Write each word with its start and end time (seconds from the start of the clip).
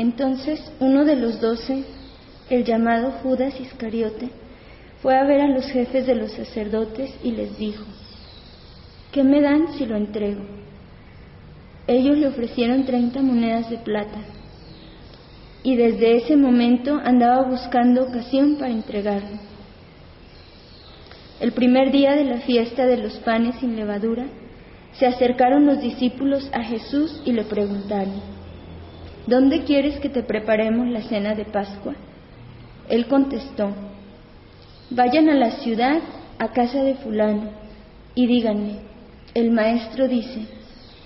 Entonces 0.00 0.58
uno 0.80 1.04
de 1.04 1.14
los 1.14 1.42
doce, 1.42 1.84
el 2.48 2.64
llamado 2.64 3.10
Judas 3.22 3.60
Iscariote, 3.60 4.30
fue 5.02 5.14
a 5.14 5.24
ver 5.24 5.42
a 5.42 5.48
los 5.48 5.66
jefes 5.66 6.06
de 6.06 6.14
los 6.14 6.32
sacerdotes 6.32 7.14
y 7.22 7.32
les 7.32 7.58
dijo, 7.58 7.84
¿qué 9.12 9.22
me 9.22 9.42
dan 9.42 9.74
si 9.74 9.84
lo 9.84 9.98
entrego? 9.98 10.40
Ellos 11.86 12.16
le 12.16 12.28
ofrecieron 12.28 12.86
treinta 12.86 13.20
monedas 13.20 13.68
de 13.68 13.76
plata 13.76 14.20
y 15.62 15.76
desde 15.76 16.16
ese 16.16 16.34
momento 16.34 16.98
andaba 17.04 17.42
buscando 17.42 18.04
ocasión 18.04 18.56
para 18.56 18.72
entregarlo. 18.72 19.38
El 21.40 21.52
primer 21.52 21.92
día 21.92 22.16
de 22.16 22.24
la 22.24 22.38
fiesta 22.38 22.86
de 22.86 22.96
los 22.96 23.18
panes 23.18 23.56
sin 23.56 23.76
levadura, 23.76 24.24
se 24.92 25.06
acercaron 25.06 25.66
los 25.66 25.82
discípulos 25.82 26.48
a 26.54 26.62
Jesús 26.62 27.20
y 27.26 27.32
le 27.32 27.44
preguntaron, 27.44 28.39
¿Dónde 29.30 29.62
quieres 29.62 30.00
que 30.00 30.08
te 30.08 30.24
preparemos 30.24 30.88
la 30.88 31.02
cena 31.02 31.36
de 31.36 31.44
Pascua? 31.44 31.94
Él 32.88 33.06
contestó, 33.06 33.70
Vayan 34.90 35.28
a 35.28 35.36
la 35.36 35.52
ciudad, 35.52 36.02
a 36.40 36.48
casa 36.48 36.82
de 36.82 36.96
fulano, 36.96 37.52
y 38.16 38.26
díganle, 38.26 38.80
el 39.34 39.52
maestro 39.52 40.08
dice, 40.08 40.48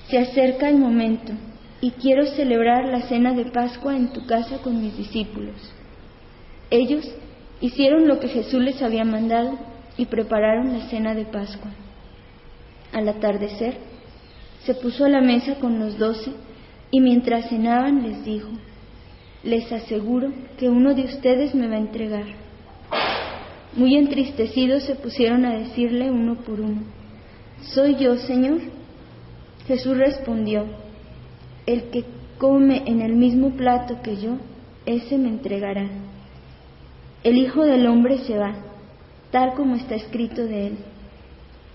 se 0.08 0.16
acerca 0.16 0.70
el 0.70 0.78
momento 0.78 1.34
y 1.82 1.90
quiero 1.90 2.24
celebrar 2.24 2.86
la 2.86 3.02
cena 3.02 3.34
de 3.34 3.44
Pascua 3.44 3.94
en 3.94 4.10
tu 4.10 4.24
casa 4.24 4.56
con 4.62 4.80
mis 4.80 4.96
discípulos. 4.96 5.56
Ellos 6.70 7.06
hicieron 7.60 8.08
lo 8.08 8.20
que 8.20 8.28
Jesús 8.28 8.62
les 8.62 8.80
había 8.80 9.04
mandado 9.04 9.58
y 9.98 10.06
prepararon 10.06 10.72
la 10.72 10.88
cena 10.88 11.14
de 11.14 11.26
Pascua. 11.26 11.72
Al 12.90 13.06
atardecer, 13.06 13.76
se 14.64 14.72
puso 14.76 15.04
a 15.04 15.10
la 15.10 15.20
mesa 15.20 15.56
con 15.56 15.78
los 15.78 15.98
doce 15.98 16.32
y 16.94 17.00
mientras 17.00 17.48
cenaban 17.48 18.04
les 18.04 18.24
dijo, 18.24 18.50
les 19.42 19.72
aseguro 19.72 20.30
que 20.56 20.68
uno 20.68 20.94
de 20.94 21.02
ustedes 21.02 21.52
me 21.52 21.66
va 21.66 21.74
a 21.74 21.80
entregar. 21.80 22.26
Muy 23.76 23.96
entristecidos 23.96 24.84
se 24.84 24.94
pusieron 24.94 25.44
a 25.44 25.58
decirle 25.58 26.12
uno 26.12 26.36
por 26.36 26.60
uno, 26.60 26.82
¿soy 27.62 27.96
yo, 27.96 28.16
Señor? 28.18 28.60
Jesús 29.66 29.96
respondió, 29.96 30.66
el 31.66 31.90
que 31.90 32.04
come 32.38 32.84
en 32.86 33.02
el 33.02 33.14
mismo 33.14 33.56
plato 33.56 34.00
que 34.00 34.16
yo, 34.16 34.36
ese 34.86 35.18
me 35.18 35.30
entregará. 35.30 35.88
El 37.24 37.38
Hijo 37.38 37.64
del 37.64 37.88
Hombre 37.88 38.18
se 38.18 38.38
va, 38.38 38.54
tal 39.32 39.54
como 39.54 39.74
está 39.74 39.96
escrito 39.96 40.46
de 40.46 40.68
él, 40.68 40.78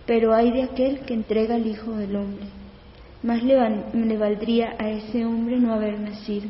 pero 0.05 0.33
hay 0.33 0.49
de 0.51 0.63
aquel 0.63 1.01
que 1.01 1.13
entrega 1.13 1.55
al 1.55 1.67
Hijo 1.67 1.91
del 1.97 2.15
Hombre. 2.15 2.58
Más 3.21 3.43
le, 3.43 3.57
le 3.93 4.17
valdría 4.17 4.75
a 4.79 4.89
ese 4.89 5.25
hombre 5.25 5.57
no 5.57 5.73
haber 5.73 5.99
nacido. 5.99 6.49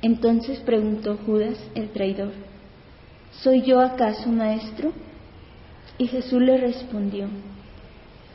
Entonces 0.00 0.60
preguntó 0.60 1.18
Judas, 1.24 1.58
el 1.74 1.90
traidor, 1.90 2.32
¿soy 3.42 3.62
yo 3.62 3.80
acaso 3.80 4.30
maestro? 4.30 4.92
Y 5.96 6.08
Jesús 6.08 6.42
le 6.42 6.58
respondió, 6.58 7.28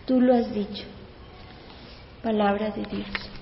tú 0.05 0.21
lo 0.21 0.33
has 0.33 0.53
dicho. 0.53 0.85
Palabra 2.23 2.71
de 2.71 2.83
Dios. 2.83 3.38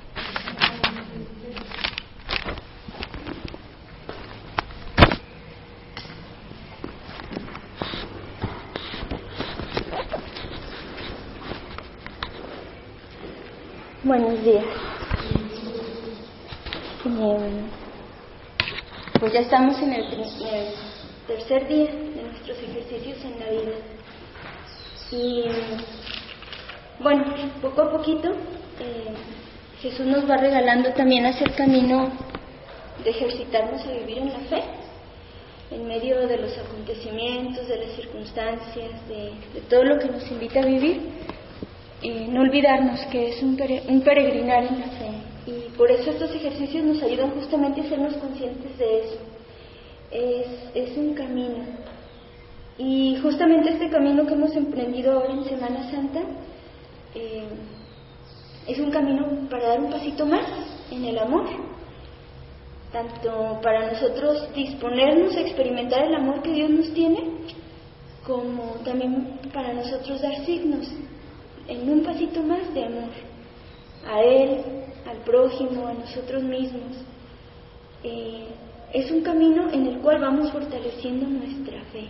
Buenos 14.08 14.42
días. 14.42 14.64
Pues 19.20 19.34
ya 19.34 19.42
estamos 19.42 19.78
en 19.82 19.92
el, 19.92 20.06
tercer 21.28 21.68
día 21.68 21.92
de 21.92 22.24
nuestros 22.24 22.58
ejercicios 22.58 23.18
en 23.26 23.38
la 23.38 23.50
vida. 23.52 23.76
Y 25.12 25.44
bueno, 27.04 27.26
poco 27.62 27.82
a 27.82 27.92
poquito 27.92 28.30
eh, 28.80 29.14
Jesús 29.82 30.06
nos 30.06 30.24
va 30.24 30.38
regalando 30.38 30.94
también 30.94 31.26
hacer 31.26 31.54
camino 31.56 32.10
de 33.04 33.10
ejercitarnos 33.10 33.86
a 33.86 33.92
vivir 33.92 34.20
en 34.20 34.32
la 34.32 34.40
fe, 34.40 34.64
en 35.70 35.86
medio 35.86 36.26
de 36.26 36.38
los 36.38 36.58
acontecimientos, 36.58 37.68
de 37.68 37.76
las 37.76 37.92
circunstancias, 37.98 38.90
de 39.10 39.62
todo 39.70 39.84
lo 39.84 40.00
que 40.00 40.08
nos 40.08 40.32
invita 40.32 40.62
a 40.62 40.66
vivir 40.66 41.02
no 42.04 42.42
olvidarnos 42.42 43.00
que 43.08 43.30
es 43.30 43.42
un, 43.42 43.56
peregrinar 43.56 44.64
en 44.64 44.80
la 44.80 44.88
fe. 44.88 45.12
Y 45.48 45.78
por 45.78 45.90
eso 45.90 46.12
estos 46.12 46.34
ejercicios 46.36 46.84
nos 46.84 47.02
ayudan 47.02 47.32
justamente 47.32 47.82
a 47.82 47.86
sernos 47.86 48.14
conscientes 48.16 48.78
de 48.78 49.00
eso. 49.00 49.18
Es, 50.76 50.98
un 50.98 51.14
camino. 51.14 51.64
Y 52.78 53.18
justamente 53.22 53.70
este 53.70 53.90
camino 53.90 54.26
que 54.26 54.34
hemos 54.34 54.56
emprendido 54.56 55.14
ahora 55.14 55.34
en 55.34 55.44
Semana 55.46 55.90
Santa 55.90 56.22
eh, 57.16 57.44
es 58.68 58.80
un 58.80 58.92
camino 58.92 59.48
para 59.50 59.70
dar 59.70 59.80
un 59.80 59.92
pasito 59.92 60.26
más 60.26 60.46
en 60.92 61.06
el 61.06 61.18
amor. 61.18 61.46
Tanto 62.92 63.60
para 63.62 63.92
nosotros 63.92 64.48
disponernos 64.54 65.36
a 65.36 65.42
experimentar 65.42 66.04
el 66.04 66.16
amor 66.16 66.42
que 66.42 66.54
Dios 66.54 66.70
nos 66.70 66.94
tiene, 66.94 67.24
como 68.26 68.76
también 68.86 69.40
para 69.52 69.74
nosotros 69.74 70.22
dar 70.22 70.46
signos 70.46 70.88
en 71.68 71.90
un 71.90 72.04
pasito 72.04 72.42
más 72.44 72.74
de 72.74 72.86
amor 72.86 73.10
a 74.06 74.22
Él, 74.22 74.62
al 75.10 75.18
prójimo, 75.18 75.88
a 75.88 75.94
nosotros 75.94 76.44
mismos. 76.44 76.98
Eh, 78.04 78.48
es 78.94 79.12
un 79.12 79.22
camino 79.22 79.70
en 79.72 79.86
el 79.86 80.00
cual 80.00 80.22
vamos 80.22 80.52
fortaleciendo 80.52 81.28
nuestra 81.28 81.82
fe 81.92 82.08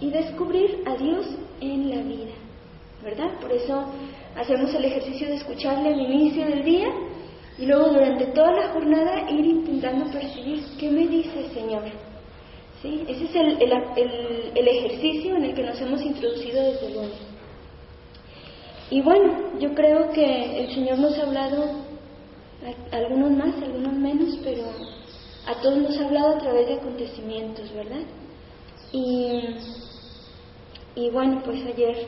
y 0.00 0.10
descubrir 0.10 0.82
a 0.86 0.96
Dios 0.96 1.26
en 1.60 1.90
la 1.90 2.02
vida, 2.02 2.32
¿verdad? 3.04 3.38
Por 3.40 3.52
eso 3.52 3.84
hacemos 4.34 4.74
el 4.74 4.84
ejercicio 4.86 5.28
de 5.28 5.34
escucharle 5.36 5.90
al 5.92 6.00
inicio 6.00 6.46
del 6.46 6.64
día 6.64 6.88
y 7.58 7.66
luego 7.66 7.90
durante 7.90 8.26
toda 8.26 8.52
la 8.52 8.68
jornada 8.70 9.30
ir 9.30 9.44
intentando 9.44 10.10
percibir 10.10 10.64
qué 10.78 10.90
me 10.90 11.06
dice 11.06 11.38
el 11.38 11.50
Señor. 11.52 11.82
¿Sí? 12.80 13.04
Ese 13.06 13.24
es 13.24 13.34
el, 13.36 13.62
el, 13.62 14.52
el 14.56 14.68
ejercicio 14.68 15.36
en 15.36 15.44
el 15.44 15.54
que 15.54 15.62
nos 15.62 15.80
hemos 15.80 16.02
introducido 16.02 16.64
desde 16.64 16.90
luego. 16.90 17.31
Y 18.92 19.00
bueno, 19.00 19.58
yo 19.58 19.72
creo 19.72 20.10
que 20.10 20.64
el 20.64 20.74
Señor 20.74 20.98
nos 20.98 21.18
ha 21.18 21.22
hablado, 21.22 21.64
algunos 22.90 23.30
más, 23.30 23.54
algunos 23.62 23.94
menos, 23.94 24.38
pero 24.44 24.64
a 25.46 25.54
todos 25.62 25.78
nos 25.78 25.96
ha 25.96 26.04
hablado 26.04 26.36
a 26.36 26.38
través 26.38 26.66
de 26.68 26.74
acontecimientos, 26.74 27.72
¿verdad? 27.72 28.02
Y, 28.92 29.44
y 30.94 31.08
bueno, 31.08 31.40
pues 31.42 31.64
ayer 31.64 32.06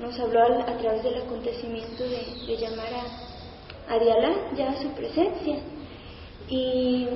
nos 0.00 0.18
habló 0.18 0.40
a, 0.62 0.76
través 0.76 1.04
del 1.04 1.22
acontecimiento 1.22 2.02
de, 2.02 2.56
llamar 2.56 2.92
a, 3.88 3.94
a 3.94 4.54
ya 4.56 4.70
a 4.70 4.82
su 4.82 4.88
presencia. 4.88 5.58
Y, 6.48 7.06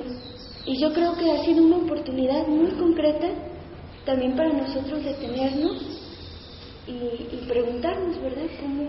y 0.65 0.81
yo 0.81 0.93
creo 0.93 1.17
que 1.17 1.29
ha 1.29 1.43
sido 1.43 1.65
una 1.65 1.75
oportunidad 1.75 2.47
muy 2.47 2.71
concreta 2.71 3.27
también 4.05 4.37
para 4.37 4.53
nosotros 4.53 5.03
detenernos 5.03 5.98
y, 6.89 7.45
preguntarnos, 7.47 8.19
¿verdad?, 8.21 8.47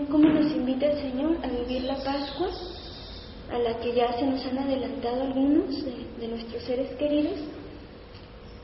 ¿Cómo, 0.09 0.27
nos 0.27 0.51
invita 0.51 0.87
el 0.87 0.97
Señor 0.99 1.37
a 1.43 1.47
vivir 1.47 1.83
la 1.83 1.95
Pascua, 2.03 2.49
a 3.51 3.59
la 3.59 3.77
que 3.79 3.93
ya 3.93 4.13
se 4.17 4.25
nos 4.25 4.43
han 4.45 4.57
adelantado 4.57 5.21
algunos 5.21 5.83
de, 6.19 6.27
nuestros 6.27 6.63
seres 6.63 6.95
queridos, 6.97 7.39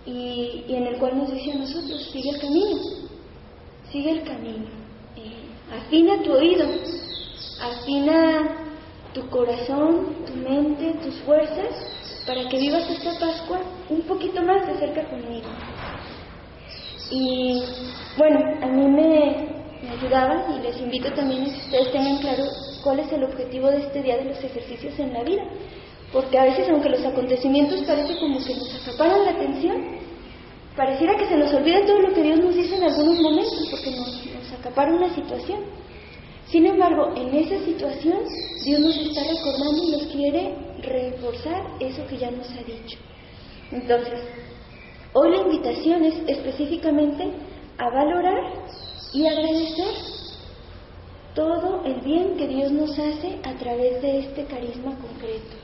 y, 0.06 0.64
en 0.70 0.88
el 0.88 0.98
cual 0.98 1.18
nos 1.18 1.32
dice 1.32 1.52
a 1.52 1.58
nosotros, 1.58 2.10
sigue 2.12 2.30
el 2.30 2.40
camino, 2.40 2.78
sigue 3.92 4.12
el 4.12 4.24
camino, 4.24 4.66
eh, 5.18 5.76
afina 5.76 6.24
tu 6.24 6.34
oído, 6.34 6.66
afina 7.62 8.58
tu 9.14 9.28
corazón, 9.30 10.16
tu 10.26 10.34
mente, 10.36 10.94
tus 11.04 11.16
fuerzas, 11.22 12.24
para 12.26 12.48
que 12.50 12.58
vivas 12.58 12.90
esta 12.90 13.20
Pascua 13.20 13.62
un 13.90 14.02
poquito 14.02 14.42
más 14.42 14.66
de 14.68 14.78
cerca 14.78 15.10
conmigo. 15.10 15.48
Y 17.12 17.64
bueno, 18.18 18.40
a 18.62 18.68
mí 18.68 18.88
me, 18.88 19.58
ayudaba 19.92 20.46
y 20.56 20.62
les 20.62 20.78
invito 20.80 21.12
también 21.14 21.44
a 21.44 21.46
que 21.46 21.58
ustedes 21.58 21.92
tengan 21.92 22.18
claro 22.18 22.44
cuál 22.84 23.00
es 23.00 23.12
el 23.12 23.24
objetivo 23.24 23.68
de 23.70 23.78
este 23.78 24.02
día 24.04 24.18
de 24.18 24.26
los 24.26 24.44
ejercicios 24.44 24.98
en 25.00 25.14
la 25.14 25.24
vida. 25.24 25.44
Porque 26.12 26.38
a 26.38 26.46
veces, 26.46 26.70
aunque 26.70 26.90
los 26.90 27.06
acontecimientos 27.06 27.84
parece 27.84 28.18
como 28.18 28.44
que 28.44 28.56
nos 28.56 28.88
acaparan 28.88 29.26
la 29.26 29.32
atención, 29.32 29.78
pareciera 30.76 31.18
que 31.18 31.28
se 31.28 31.36
nos 31.36 31.54
olvida 31.54 31.86
todo 31.86 32.02
lo 32.02 32.14
que 32.14 32.24
Dios 32.24 32.40
nos 32.40 32.56
dice 32.56 32.76
en 32.76 32.84
algunos 32.84 33.20
momentos, 33.20 33.68
porque 33.70 33.92
nos, 33.92 34.26
nos 34.26 34.54
acapara 34.60 34.94
una 34.94 35.14
situación. 35.14 35.60
Sin 36.48 36.66
embargo, 36.66 37.14
en 37.16 37.36
esa 37.36 37.60
situación, 37.66 38.20
Dios 38.64 38.80
nos 38.80 38.98
está 38.98 39.22
recordando 39.24 39.84
y 39.84 39.92
nos 39.92 40.04
quiere 40.08 40.56
reforzar 40.82 41.62
eso 41.82 42.08
que 42.08 42.18
ya 42.18 42.32
nos 42.32 42.50
ha 42.52 42.64
dicho. 42.64 42.98
Entonces, 43.72 44.22
Hoy 45.20 45.32
la 45.32 45.38
invitación 45.38 46.04
es 46.04 46.14
específicamente 46.28 47.24
a 47.80 47.90
valorar 47.90 48.54
y 49.12 49.26
agradecer 49.26 49.96
todo 51.34 51.84
el 51.86 52.02
bien 52.02 52.38
que 52.38 52.48
Dios 52.48 52.72
nos 52.72 52.92
hace 52.92 53.40
a 53.44 53.58
través 53.58 54.00
de 54.04 54.20
este 54.20 54.46
carisma 54.46 54.96
concreto. 55.00 55.56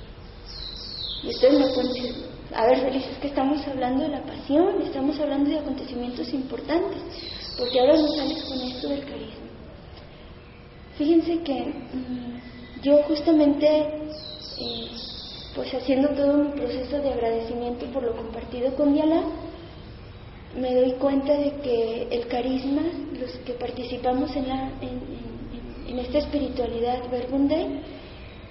Y 1.21 1.27
ustedes 1.27 1.59
me 1.59 1.71
pueden 1.71 1.93
decir, 1.93 2.15
a 2.55 2.65
ver, 2.65 2.79
Feliz, 2.79 3.05
es 3.05 3.17
que 3.19 3.27
estamos 3.27 3.67
hablando 3.67 4.05
de 4.05 4.09
la 4.09 4.23
pasión, 4.23 4.81
estamos 4.81 5.19
hablando 5.19 5.51
de 5.51 5.59
acontecimientos 5.59 6.33
importantes, 6.33 7.03
porque 7.55 7.79
ahora 7.79 7.97
nos 7.97 8.15
sales 8.15 8.43
con 8.45 8.59
esto 8.59 8.89
del 8.89 9.05
carisma. 9.05 9.49
Fíjense 10.97 11.43
que 11.43 11.61
mm, 11.61 12.81
yo 12.81 13.03
justamente, 13.03 13.67
eh, 13.67 14.87
pues 15.55 15.73
haciendo 15.73 16.09
todo 16.09 16.37
mi 16.37 16.49
proceso 16.51 16.97
de 16.97 17.13
agradecimiento 17.13 17.85
por 17.87 18.03
lo 18.03 18.15
compartido 18.15 18.73
con 18.75 18.93
Diana, 18.93 19.23
me 20.59 20.73
doy 20.73 20.93
cuenta 20.93 21.33
de 21.33 21.51
que 21.61 22.07
el 22.11 22.27
carisma, 22.27 22.81
los 23.19 23.31
que 23.45 23.53
participamos 23.53 24.35
en, 24.35 24.47
la, 24.47 24.71
en, 24.81 25.99
esta 25.99 26.19
espiritualidad 26.19 27.09
Verbunday, 27.11 27.81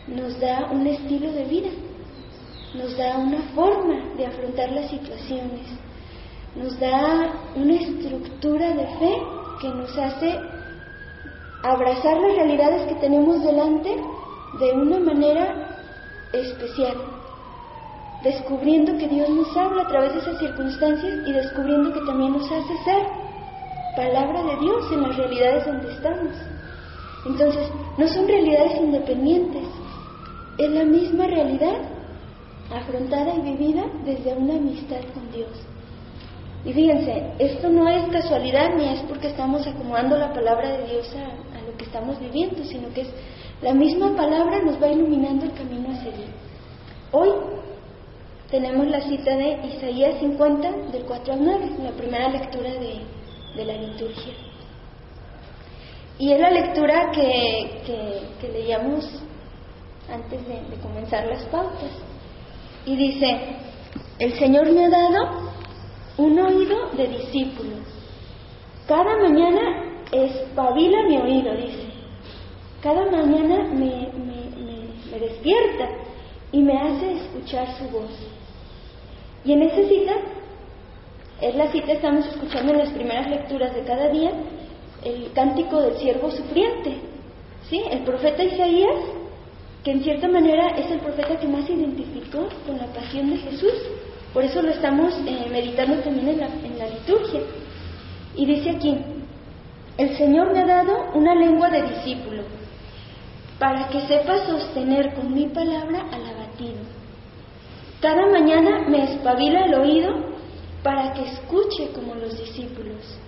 nos 0.08 0.38
da 0.38 0.70
un 0.70 0.86
estilo 0.86 1.32
de 1.32 1.44
vida, 1.44 1.70
nos 2.74 2.96
da 2.96 3.18
una 3.18 3.42
forma 3.54 4.14
de 4.16 4.26
afrontar 4.26 4.70
las 4.70 4.90
situaciones, 4.90 5.60
nos 6.54 6.78
da 6.78 7.32
una 7.56 7.74
estructura 7.74 8.74
de 8.74 8.86
fe 8.98 9.16
que 9.60 9.68
nos 9.68 9.96
hace 9.98 10.38
abrazar 11.64 12.16
las 12.20 12.36
realidades 12.36 12.88
que 12.88 12.94
tenemos 12.96 13.42
delante 13.42 13.90
de 14.60 14.72
una 14.72 14.98
manera 14.98 15.71
especial, 16.32 16.96
descubriendo 18.22 18.96
que 18.96 19.08
Dios 19.08 19.28
nos 19.28 19.56
habla 19.56 19.82
a 19.82 19.88
través 19.88 20.14
de 20.14 20.20
esas 20.20 20.38
circunstancias 20.38 21.18
y 21.26 21.32
descubriendo 21.32 21.92
que 21.92 22.00
también 22.06 22.32
nos 22.32 22.50
hace 22.50 22.76
ser 22.84 23.02
palabra 23.96 24.42
de 24.42 24.56
Dios 24.60 24.92
en 24.92 25.02
las 25.02 25.16
realidades 25.16 25.66
donde 25.66 25.92
estamos. 25.92 26.32
Entonces, 27.26 27.68
no 27.98 28.08
son 28.08 28.26
realidades 28.26 28.80
independientes, 28.80 29.68
es 30.58 30.70
la 30.70 30.84
misma 30.84 31.26
realidad 31.26 31.76
afrontada 32.74 33.34
y 33.34 33.40
vivida 33.40 33.84
desde 34.04 34.34
una 34.34 34.54
amistad 34.54 35.00
con 35.14 35.30
Dios. 35.30 35.50
Y 36.64 36.72
fíjense, 36.72 37.32
esto 37.38 37.68
no 37.68 37.88
es 37.88 38.04
casualidad 38.12 38.74
ni 38.76 38.88
es 38.88 39.00
porque 39.02 39.28
estamos 39.28 39.66
acomodando 39.66 40.16
la 40.16 40.32
palabra 40.32 40.78
de 40.78 40.86
Dios 40.86 41.12
a, 41.16 41.60
lo 41.66 41.76
que 41.76 41.84
estamos 41.84 42.18
viviendo, 42.20 42.62
sino 42.64 42.92
que 42.92 43.02
es 43.02 43.08
la 43.62 43.72
misma 43.72 44.14
palabra 44.16 44.60
nos 44.62 44.82
va 44.82 44.88
iluminando 44.88 45.44
el 45.44 45.52
camino 45.52 45.90
a 45.90 46.02
seguir. 46.02 46.26
Hoy 47.12 47.28
tenemos 48.50 48.88
la 48.88 49.00
cita 49.00 49.36
de 49.36 49.66
Isaías 49.68 50.18
50, 50.18 50.70
del 50.90 51.04
4 51.04 51.32
al 51.32 51.44
9, 51.44 51.70
la 51.84 51.92
primera 51.92 52.28
lectura 52.28 52.70
de, 52.70 53.64
la 53.64 53.74
liturgia. 53.74 54.32
Y 56.18 56.32
es 56.32 56.40
la 56.40 56.50
lectura 56.50 57.10
que, 57.12 57.82
que, 58.40 58.48
leíamos 58.48 59.22
antes 60.12 60.46
de, 60.46 60.54
de 60.54 60.82
comenzar 60.82 61.26
las 61.26 61.44
pautas. 61.44 61.90
Y 62.84 62.96
dice, 62.96 63.56
el 64.18 64.32
Señor 64.38 64.72
me 64.72 64.86
ha 64.86 64.90
dado 64.90 65.52
un 66.18 66.38
oído 66.38 66.90
de 66.96 67.06
discípulo. 67.06 67.76
Cada 68.88 69.16
mañana 69.18 70.02
espabila 70.10 71.04
mi 71.04 71.16
oído, 71.16 71.54
dice. 71.54 71.81
Cada 72.82 73.08
mañana 73.08 73.68
me, 73.72 74.08
me, 74.08 75.18
despierta 75.20 75.88
y 76.50 76.62
me 76.62 76.76
hace 76.76 77.12
escuchar 77.12 77.68
su 77.78 77.84
voz. 77.90 78.10
Y 79.44 79.52
en 79.52 79.62
esa 79.62 79.88
cita, 79.88 80.14
es 81.40 81.54
la 81.54 81.70
cita, 81.70 81.92
estamos 81.92 82.26
escuchando 82.26 82.72
en 82.72 82.78
las 82.78 82.90
primeras 82.90 83.30
lecturas 83.30 83.72
de 83.72 83.82
cada 83.82 84.08
día, 84.08 84.32
el 85.04 85.30
cántico 85.32 85.80
del 85.80 85.96
siervo 85.98 86.28
sufriente. 86.32 86.96
¿Sí? 87.70 87.80
El 87.88 88.00
profeta 88.00 88.42
Isaías, 88.42 88.98
que 89.84 89.92
en 89.92 90.02
cierta 90.02 90.26
manera 90.26 90.70
es 90.76 90.90
el 90.90 90.98
profeta 90.98 91.38
que 91.38 91.46
más 91.46 91.64
se 91.66 91.74
identificó 91.74 92.48
con 92.66 92.78
la 92.78 92.86
pasión 92.86 93.30
de 93.30 93.36
Jesús. 93.36 93.74
Por 94.34 94.42
eso 94.42 94.60
lo 94.60 94.70
estamos 94.70 95.14
eh, 95.24 95.46
meditando 95.52 95.98
también 96.02 96.30
en 96.30 96.40
la, 96.40 96.46
en 96.46 96.78
la 96.78 96.88
liturgia. 96.88 97.42
Y 98.34 98.44
dice 98.44 98.70
aquí, 98.70 98.98
el 99.98 100.16
Señor 100.16 100.52
me 100.52 100.60
ha 100.60 100.66
dado 100.66 101.12
una 101.14 101.34
lengua 101.34 101.68
de 101.70 101.82
discípulo, 101.82 102.42
para 103.62 103.86
que 103.90 104.00
sepa 104.08 104.44
sostener 104.44 105.14
con 105.14 105.32
mi 105.32 105.46
palabra 105.46 106.08
al 106.10 106.26
abatido. 106.26 106.80
Cada 108.00 108.26
mañana 108.26 108.88
me 108.88 109.04
espabila 109.04 109.66
el 109.66 109.74
oído 109.74 110.10
para 110.82 111.12
que 111.12 111.22
escuche 111.22 111.92
como 111.94 112.16
los 112.16 112.36
discípulos. 112.36 113.20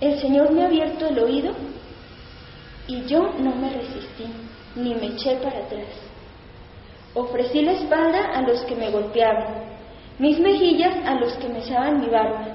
El 0.00 0.18
Señor 0.18 0.50
me 0.50 0.62
ha 0.62 0.66
abierto 0.66 1.06
el 1.06 1.16
oído 1.16 1.52
y 2.88 3.04
yo 3.04 3.20
no 3.38 3.54
me 3.54 3.70
resistí, 3.70 4.26
ni 4.74 4.96
me 4.96 5.06
eché 5.14 5.36
para 5.36 5.60
atrás. 5.60 5.94
Ofrecí 7.14 7.62
la 7.62 7.74
espalda 7.74 8.32
a 8.34 8.42
los 8.42 8.62
que 8.62 8.74
me 8.74 8.90
golpeaban 8.90 9.62
mis 10.18 10.40
mejillas 10.40 11.06
a 11.06 11.14
los 11.14 11.34
que 11.34 11.48
me 11.48 11.60
echaban 11.60 12.00
mi 12.00 12.08
barba. 12.08 12.48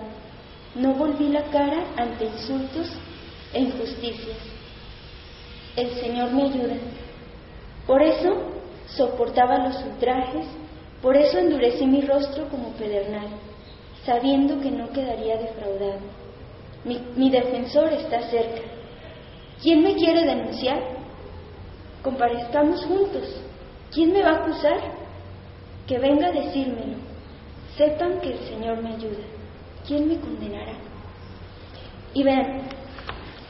No 0.76 0.94
volví 0.94 1.30
la 1.30 1.44
cara 1.44 1.86
ante 1.96 2.26
insultos 2.26 2.92
e 3.54 3.62
injusticias. 3.62 4.57
El 5.78 5.90
Señor 6.02 6.34
me 6.34 6.44
ayuda. 6.44 6.76
Por 7.86 8.02
eso 8.02 8.30
soportaba 8.88 9.60
los 9.60 9.82
ultrajes, 9.86 10.46
por 11.02 11.16
eso 11.16 11.38
endurecí 11.38 11.86
mi 11.86 12.02
rostro 12.02 12.50
como 12.50 12.72
pedernal, 12.74 13.28
sabiendo 14.06 14.60
que 14.60 14.72
no 14.72 14.90
quedaría 14.90 15.38
defraudado. 15.38 16.02
Mi, 16.84 17.30
defensor 17.30 17.94
está 17.94 18.30
cerca. 18.30 18.62
¿Quién 19.62 19.82
me 19.84 19.96
quiere 19.96 20.26
denunciar? 20.26 20.82
Comparezcamos 22.04 22.84
juntos. 22.84 23.42
¿Quién 23.94 24.12
me 24.12 24.24
va 24.24 24.32
a 24.32 24.44
acusar? 24.44 24.80
Que 25.88 25.98
venga 25.98 26.28
a 26.28 26.32
decírmelo 26.34 27.08
sepan 27.78 28.20
que 28.20 28.32
el 28.34 28.40
Señor 28.40 28.82
me 28.82 28.96
ayuda. 28.96 29.24
¿Quién 29.86 30.08
me 30.08 30.20
condenará? 30.20 30.74
Y 32.14 32.24
vean, 32.24 32.64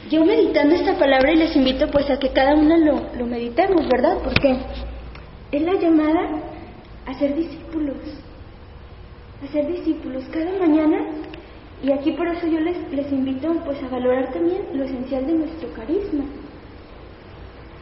yo 0.10 0.24
meditando 0.24 0.76
esta 0.76 0.98
palabra 0.98 1.32
y 1.34 1.38
les 1.38 1.56
invito 1.56 1.88
pues 1.92 2.10
a 2.10 2.18
que 2.18 2.30
cada 2.30 2.56
uno 2.56 2.78
lo, 2.78 3.02
lo 3.18 3.26
meditemos, 3.26 3.88
¿verdad? 3.88 4.18
Porque 4.24 4.58
es 5.52 5.62
la 5.62 5.74
llamada 5.74 6.30
a 7.06 7.14
ser 7.16 7.36
discípulos, 7.36 7.98
a 9.44 9.52
ser 9.52 9.68
discípulos 9.68 10.24
cada 10.32 10.52
mañana. 10.60 11.00
Y 11.84 11.92
aquí 11.92 12.12
por 12.12 12.28
eso 12.28 12.48
yo 12.48 12.60
les, 12.60 12.78
les 12.92 13.12
invito 13.12 13.54
pues 13.66 13.82
a 13.84 13.90
valorar 13.90 14.32
también 14.32 14.62
lo 14.74 14.84
esencial 14.84 15.28
de 15.28 15.34
nuestro 15.34 15.72
carisma. 15.74 16.24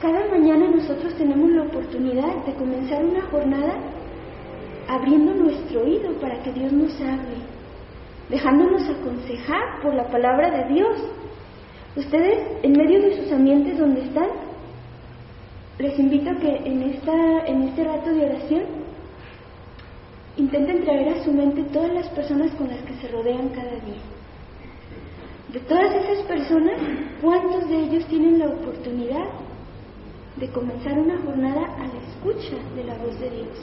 Cada 0.02 0.28
mañana 0.30 0.68
nosotros 0.68 1.14
tenemos 1.16 1.50
la 1.52 1.64
oportunidad 1.64 2.46
de 2.46 2.54
comenzar 2.56 3.06
una 3.06 3.22
jornada 3.24 3.76
abriendo 4.88 5.34
nuestro 5.34 5.84
oído 5.84 6.12
para 6.19 6.42
que 6.44 6.52
Dios 6.52 6.72
nos 6.72 6.94
hable, 7.02 7.38
dejándonos 8.30 8.84
aconsejar 8.90 9.81
por 9.81 9.94
la 9.94 10.07
palabra 10.10 10.52
de 10.52 10.74
Dios. 10.74 10.98
Ustedes, 11.95 12.40
en 12.64 12.73
medio 12.73 13.02
de 13.02 13.18
sus 13.18 13.31
ambientes 13.31 13.78
donde 13.78 14.02
están, 14.02 14.28
les 15.80 15.97
invito 15.97 16.30
a 16.30 16.35
que 16.35 16.57
en, 16.57 16.83
esta, 16.83 17.45
en 17.47 17.64
este 17.64 17.83
rato 17.83 18.14
de 18.14 18.25
oración 18.25 18.64
intenten 20.37 20.83
traer 20.83 21.09
a 21.09 21.23
su 21.23 21.31
mente 21.31 21.64
todas 21.71 21.94
las 21.94 22.09
personas 22.09 22.52
con 22.56 22.68
las 22.68 22.81
que 22.81 22.95
se 22.95 23.07
rodean 23.07 23.49
cada 23.49 23.71
día. 23.71 24.02
De 25.54 25.59
todas 25.61 25.95
esas 25.95 26.25
personas, 26.25 26.75
¿cuántos 27.21 27.69
de 27.69 27.78
ellos 27.78 28.06
tienen 28.07 28.40
la 28.40 28.47
oportunidad 28.47 29.25
de 30.35 30.49
comenzar 30.49 30.99
una 30.99 31.18
jornada 31.19 31.61
a 31.78 31.87
la 31.87 31.99
escucha 32.09 32.57
de 32.75 32.83
la 32.83 32.97
voz 32.97 33.18
de 33.21 33.30
Dios? 33.30 33.57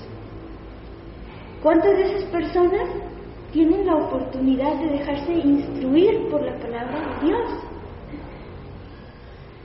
¿Cuántas 1.62 1.96
de 1.98 2.02
esas 2.02 2.30
personas 2.30 2.88
tienen 3.52 3.84
la 3.84 3.96
oportunidad 3.96 4.74
de 4.80 4.98
dejarse 4.98 5.32
instruir 5.34 6.28
por 6.30 6.40
la 6.42 6.56
palabra 6.56 7.20
de 7.20 7.26
Dios? 7.26 7.71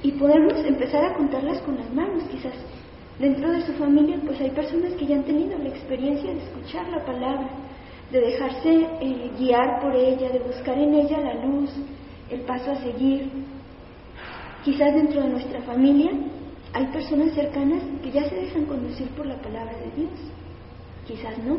Y 0.03 0.11
podemos 0.11 0.53
empezar 0.65 1.03
a 1.05 1.13
contarlas 1.15 1.61
con 1.61 1.75
las 1.75 1.91
manos, 1.93 2.23
quizás. 2.31 2.53
Dentro 3.19 3.51
de 3.51 3.65
su 3.65 3.73
familia, 3.73 4.19
pues 4.23 4.39
hay 4.39 4.51
personas 4.51 4.93
que 4.93 5.07
ya 5.07 5.15
han 5.15 5.23
tenido 5.23 5.57
la 5.57 5.69
experiencia 5.69 6.31
de 6.31 6.39
escuchar 6.39 6.87
la 6.89 7.03
palabra, 7.03 7.49
de 8.11 8.21
dejarse 8.21 8.87
eh, 9.01 9.31
guiar 9.39 9.81
por 9.81 9.95
ella, 9.95 10.29
de 10.29 10.39
buscar 10.39 10.77
en 10.77 10.93
ella 10.93 11.19
la 11.19 11.33
luz, 11.45 11.71
el 12.29 12.41
paso 12.41 12.71
a 12.71 12.75
seguir. 12.75 13.29
Quizás 14.63 14.93
dentro 14.93 15.21
de 15.21 15.29
nuestra 15.29 15.61
familia 15.61 16.11
hay 16.73 16.85
personas 16.87 17.33
cercanas 17.33 17.81
que 18.03 18.11
ya 18.11 18.29
se 18.29 18.35
dejan 18.35 18.65
conducir 18.65 19.07
por 19.09 19.25
la 19.25 19.37
palabra 19.41 19.73
de 19.77 20.01
Dios. 20.01 20.11
Quizás 21.07 21.37
no. 21.39 21.57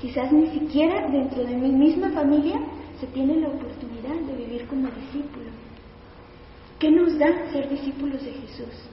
Quizás 0.00 0.32
ni 0.32 0.46
siquiera 0.46 1.08
dentro 1.10 1.44
de 1.44 1.56
mi 1.56 1.70
misma 1.70 2.10
familia 2.10 2.60
se 3.00 3.06
tiene 3.08 3.36
la 3.36 3.48
oportunidad 3.48 4.14
de 4.26 4.36
vivir 4.36 4.66
como 4.68 4.88
discípulo. 4.88 5.47
¿Qué 6.78 6.90
nos 6.92 7.18
da 7.18 7.50
ser 7.50 7.68
discípulos 7.68 8.24
de 8.24 8.32
Jesús? 8.32 8.88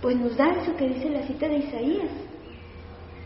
Pues 0.00 0.16
nos 0.16 0.36
da 0.36 0.48
eso 0.52 0.74
que 0.76 0.88
dice 0.88 1.10
la 1.10 1.26
cita 1.26 1.48
de 1.48 1.58
Isaías. 1.58 2.10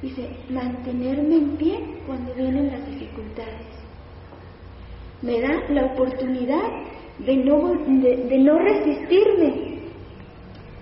Dice, 0.02 0.30
mantenerme 0.48 1.36
en 1.36 1.56
pie 1.56 1.78
cuando 2.06 2.34
vienen 2.34 2.72
las 2.72 2.86
dificultades. 2.86 3.66
Me 5.22 5.40
da 5.40 5.68
la 5.68 5.84
oportunidad 5.92 6.64
de 7.18 7.36
no, 7.36 7.68
de 7.68 8.38
no 8.38 8.58
resistirme 8.58 9.80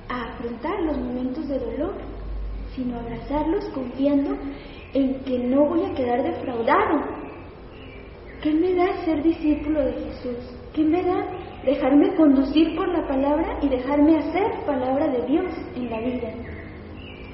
a 0.08 0.22
afrontar 0.28 0.80
los 0.82 0.96
momentos 0.96 1.48
de 1.48 1.58
dolor, 1.58 1.94
sino 2.74 2.98
abrazarlos 2.98 3.64
confiando 3.74 4.36
en 4.94 5.20
que 5.24 5.38
no 5.38 5.66
voy 5.66 5.84
a 5.84 5.94
quedar 5.94 6.22
defraudado. 6.22 7.04
¿Qué 8.40 8.52
me 8.52 8.74
da 8.74 9.04
ser 9.04 9.22
discípulo 9.22 9.84
de 9.84 9.92
Jesús? 9.92 10.57
¿Qué 10.74 10.82
me 10.84 11.02
da 11.02 11.26
dejarme 11.64 12.14
conducir 12.14 12.76
por 12.76 12.88
la 12.88 13.06
palabra 13.06 13.58
y 13.62 13.68
dejarme 13.68 14.18
hacer 14.18 14.52
palabra 14.66 15.08
de 15.08 15.26
Dios 15.26 15.46
en 15.76 15.90
la 15.90 16.00
vida? 16.00 16.30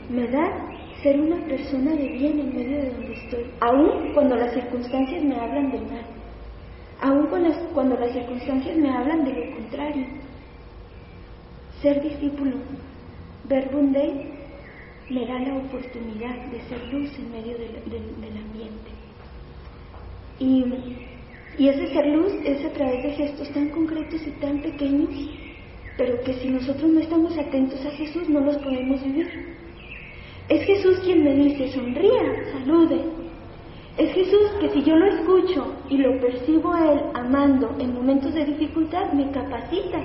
Me 0.09 0.27
da 0.29 0.75
ser 1.03 1.21
una 1.21 1.37
persona 1.47 1.93
de 1.93 2.09
bien 2.09 2.41
en 2.41 2.57
medio 2.57 2.79
de 2.79 2.91
donde 2.91 3.13
estoy, 3.13 3.47
aun 3.61 4.13
cuando 4.15 4.37
las 4.37 4.55
circunstancias 4.55 5.23
me 5.23 5.39
hablan 5.39 5.71
del 5.71 5.83
mal, 5.83 6.07
aun 7.03 7.27
cuando 7.75 7.99
las 7.99 8.13
circunstancias 8.13 8.77
me 8.77 8.91
hablan 8.91 9.25
de 9.25 9.33
lo 9.33 9.57
contrario. 9.57 10.07
Ser 11.83 12.03
discípulo, 12.03 12.57
Verbum 13.47 13.93
Dei, 13.93 14.33
me 15.11 15.27
da 15.27 15.39
la 15.39 15.57
oportunidad 15.57 16.47
de 16.47 16.61
ser 16.63 16.83
luz 16.93 17.11
en 17.19 17.31
medio 17.31 17.59
del, 17.59 18.37
ambiente. 18.39 18.91
Y, 20.39 20.65
y 21.59 21.69
ese 21.69 21.89
ser 21.93 22.07
luz 22.07 22.33
es 22.45 22.65
a 22.65 22.71
través 22.71 23.03
de 23.03 23.11
gestos 23.13 23.49
tan 23.51 23.69
concretos 23.69 24.21
y 24.27 24.31
tan 24.41 24.61
pequeños, 24.61 25.11
pero 25.97 26.21
que 26.23 26.35
si 26.35 26.49
nosotros 26.49 26.91
no 26.91 27.01
estamos 27.01 27.39
atentos 27.39 27.85
a 27.87 27.91
Jesús 27.93 28.29
no 28.29 28.41
los 28.41 28.57
podemos 28.59 29.03
vivir. 29.05 29.55
Es 30.49 30.63
Jesús 30.67 30.99
quien 31.01 31.23
me 31.23 31.35
dice, 31.35 31.73
sonría, 31.73 32.53
salude. 32.53 33.01
Es 33.97 34.13
Jesús 34.13 34.51
que 34.61 34.71
si 34.71 34.83
yo 34.83 34.97
lo 34.97 35.07
escucho 35.07 35.73
y 35.89 35.99
lo 35.99 36.21
percibo 36.21 36.73
a 36.73 36.93
Él 36.93 37.01
amando 37.15 37.77
en 37.79 37.95
momentos 37.95 38.35
de 38.35 38.45
dificultad, 38.45 39.13
me 39.13 39.31
capacita 39.31 40.01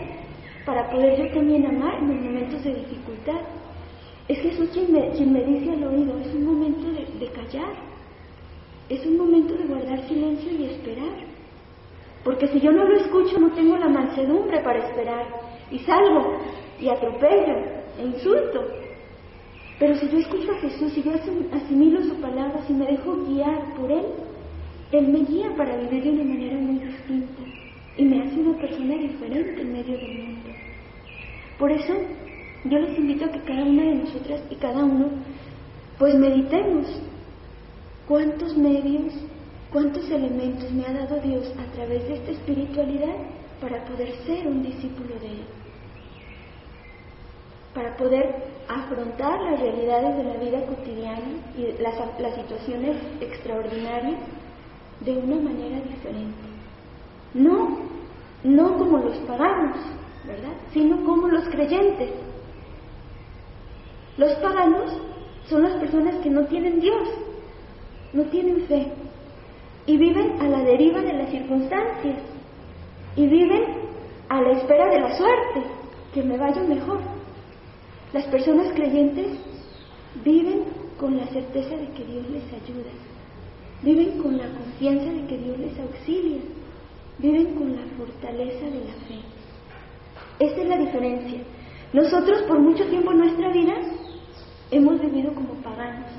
para 0.65 0.89
poder 0.91 1.18
yo 1.18 1.34
también 1.34 1.65
amar 1.65 1.96
en 1.96 2.10
los 2.10 2.22
momentos 2.22 2.63
de 2.63 2.75
dificultad. 2.75 3.41
Es 4.27 4.39
Jesús 4.39 4.70
quien 4.72 4.94
me, 4.94 5.10
quien 5.10 5.34
me 5.34 5.44
dice 5.44 5.72
al 5.72 5.84
oído, 5.84 6.20
es 6.20 6.27
un 6.36 6.46
momento 6.46 6.91
de, 6.91 7.08
de 7.20 7.32
callar, 7.32 7.74
es 8.88 9.03
un 9.08 9.18
momento 9.18 9.56
de 9.56 9.63
guardar 9.63 10.08
silencio 10.08 10.51
y 10.51 10.65
esperar. 10.65 11.29
Porque 12.24 12.48
si 12.50 12.60
yo 12.60 12.72
no 12.72 12.84
lo 12.84 12.98
escucho, 12.98 13.40
no 13.40 13.52
tengo 13.52 13.78
la 13.78 13.88
mansedumbre 13.88 14.60
para 14.62 14.80
esperar. 14.80 15.26
Y 15.72 15.80
salgo 15.80 16.38
y 16.80 16.90
atropello 16.90 17.56
e 17.98 18.06
insulto. 18.06 18.66
Pero 19.80 19.96
si 19.96 20.10
yo 20.10 20.18
escucho 20.18 20.52
a 20.52 20.60
Jesús 20.60 20.98
y 20.98 21.04
yo 21.04 21.12
asimilo 21.54 22.04
su 22.04 22.16
palabra, 22.16 22.62
si 22.68 22.74
me 22.74 22.86
dejo 22.86 23.16
guiar 23.26 23.74
por 23.76 23.92
Él, 23.92 24.06
Él 24.92 25.08
me 25.08 25.20
guía 25.20 25.56
para 25.56 25.78
vivir 25.78 26.04
de 26.04 26.10
una 26.10 26.24
manera 26.24 26.58
muy 26.58 26.80
distinta 26.80 27.42
y 27.96 28.04
me 28.04 28.22
hace 28.22 28.40
una 28.40 28.58
persona 28.58 28.96
diferente 28.96 29.62
en 29.62 29.74
medio 29.74 29.98
del 29.98 30.24
mundo. 30.24 30.50
Por 31.58 31.72
eso 31.72 31.94
yo 32.66 32.80
les 32.80 32.98
invito 32.98 33.26
a 33.26 33.32
que 33.32 33.42
cada 33.42 33.64
una 33.64 33.84
de 33.84 33.96
nosotras 33.96 34.42
y 34.50 34.56
cada 34.56 34.84
uno 34.84 35.10
pues 35.98 36.16
meditemos 36.16 36.88
cuántos 38.08 38.58
medios, 38.58 39.14
cuántos 39.72 40.10
elementos 40.10 40.72
me 40.72 40.86
ha 40.86 40.94
dado 40.94 41.20
Dios 41.22 41.52
a 41.58 41.72
través 41.74 42.08
de 42.08 42.16
esta 42.16 42.32
espiritualidad 42.32 43.16
para 43.62 43.84
poder 43.86 44.16
ser 44.26 44.48
un 44.48 44.64
discípulo 44.64 45.16
de 45.20 45.28
Él, 45.28 45.46
para 47.74 47.96
poder 47.98 48.36
afrontar 48.68 49.40
las 49.42 49.60
realidades 49.60 50.18
de 50.18 50.24
la 50.24 50.38
vida 50.38 50.66
cotidiana 50.66 51.28
y 51.58 51.82
las, 51.82 51.96
situaciones 52.36 52.98
extraordinarias 53.20 54.20
de 55.02 55.12
una 55.12 55.36
manera 55.36 55.82
diferente. 55.82 56.38
No, 57.34 57.80
no 58.44 58.78
como 58.78 58.98
los 59.00 59.18
paganos, 59.20 59.78
¿verdad? 60.26 60.54
Sino 60.74 61.04
como 61.06 61.28
los 61.28 61.46
creyentes. 61.50 62.10
Los 64.18 64.34
paganos 64.36 64.94
son 65.48 65.64
las 65.64 65.74
personas 65.74 66.16
que 66.16 66.30
no 66.30 66.46
tienen 66.46 66.80
Dios, 66.80 67.08
no 68.14 68.24
tienen 68.24 68.66
fe 68.68 68.92
y 69.89 69.98
viven 69.98 70.39
a 70.39 70.48
la 70.48 70.60
deriva 70.60 71.01
de 71.01 71.13
las 71.13 71.31
circunstancias 71.31 72.17
y 73.15 73.25
viven 73.25 73.63
a 74.29 74.39
la 74.39 74.51
espera 74.51 74.88
de 74.88 75.00
la 75.00 75.17
suerte, 75.17 75.63
que 76.13 76.22
me 76.22 76.38
vaya 76.38 76.62
mejor. 76.62 77.00
Las 78.13 78.25
personas 78.27 78.72
creyentes 78.74 79.39
viven 80.24 80.65
con 81.00 81.17
la 81.17 81.25
certeza 81.29 81.75
de 81.75 81.88
que 81.93 82.05
Dios 82.05 82.24
les 82.29 82.43
ayuda, 82.53 82.91
viven 83.81 84.22
con 84.22 84.38
la 84.38 84.48
confianza 84.51 85.12
de 85.12 85.25
que 85.25 85.38
Dios 85.39 85.58
les 85.58 85.79
auxilia 85.79 86.38
viven 87.17 87.55
con 87.55 87.75
la 87.75 87.81
fortaleza 87.98 88.65
de 88.65 88.86
la 88.86 88.93
fe. 89.08 89.19
Esa 90.39 90.62
es 90.62 90.67
la 90.67 90.77
diferencia. 90.77 91.39
Nosotros 91.93 92.43
por 92.43 92.60
mucho 92.60 92.86
tiempo 92.86 93.12
en 93.12 93.17
nuestra 93.17 93.51
vida 93.51 93.74
hemos 94.69 95.01
vivido 95.01 95.34
como 95.34 95.55
paganos, 95.63 96.12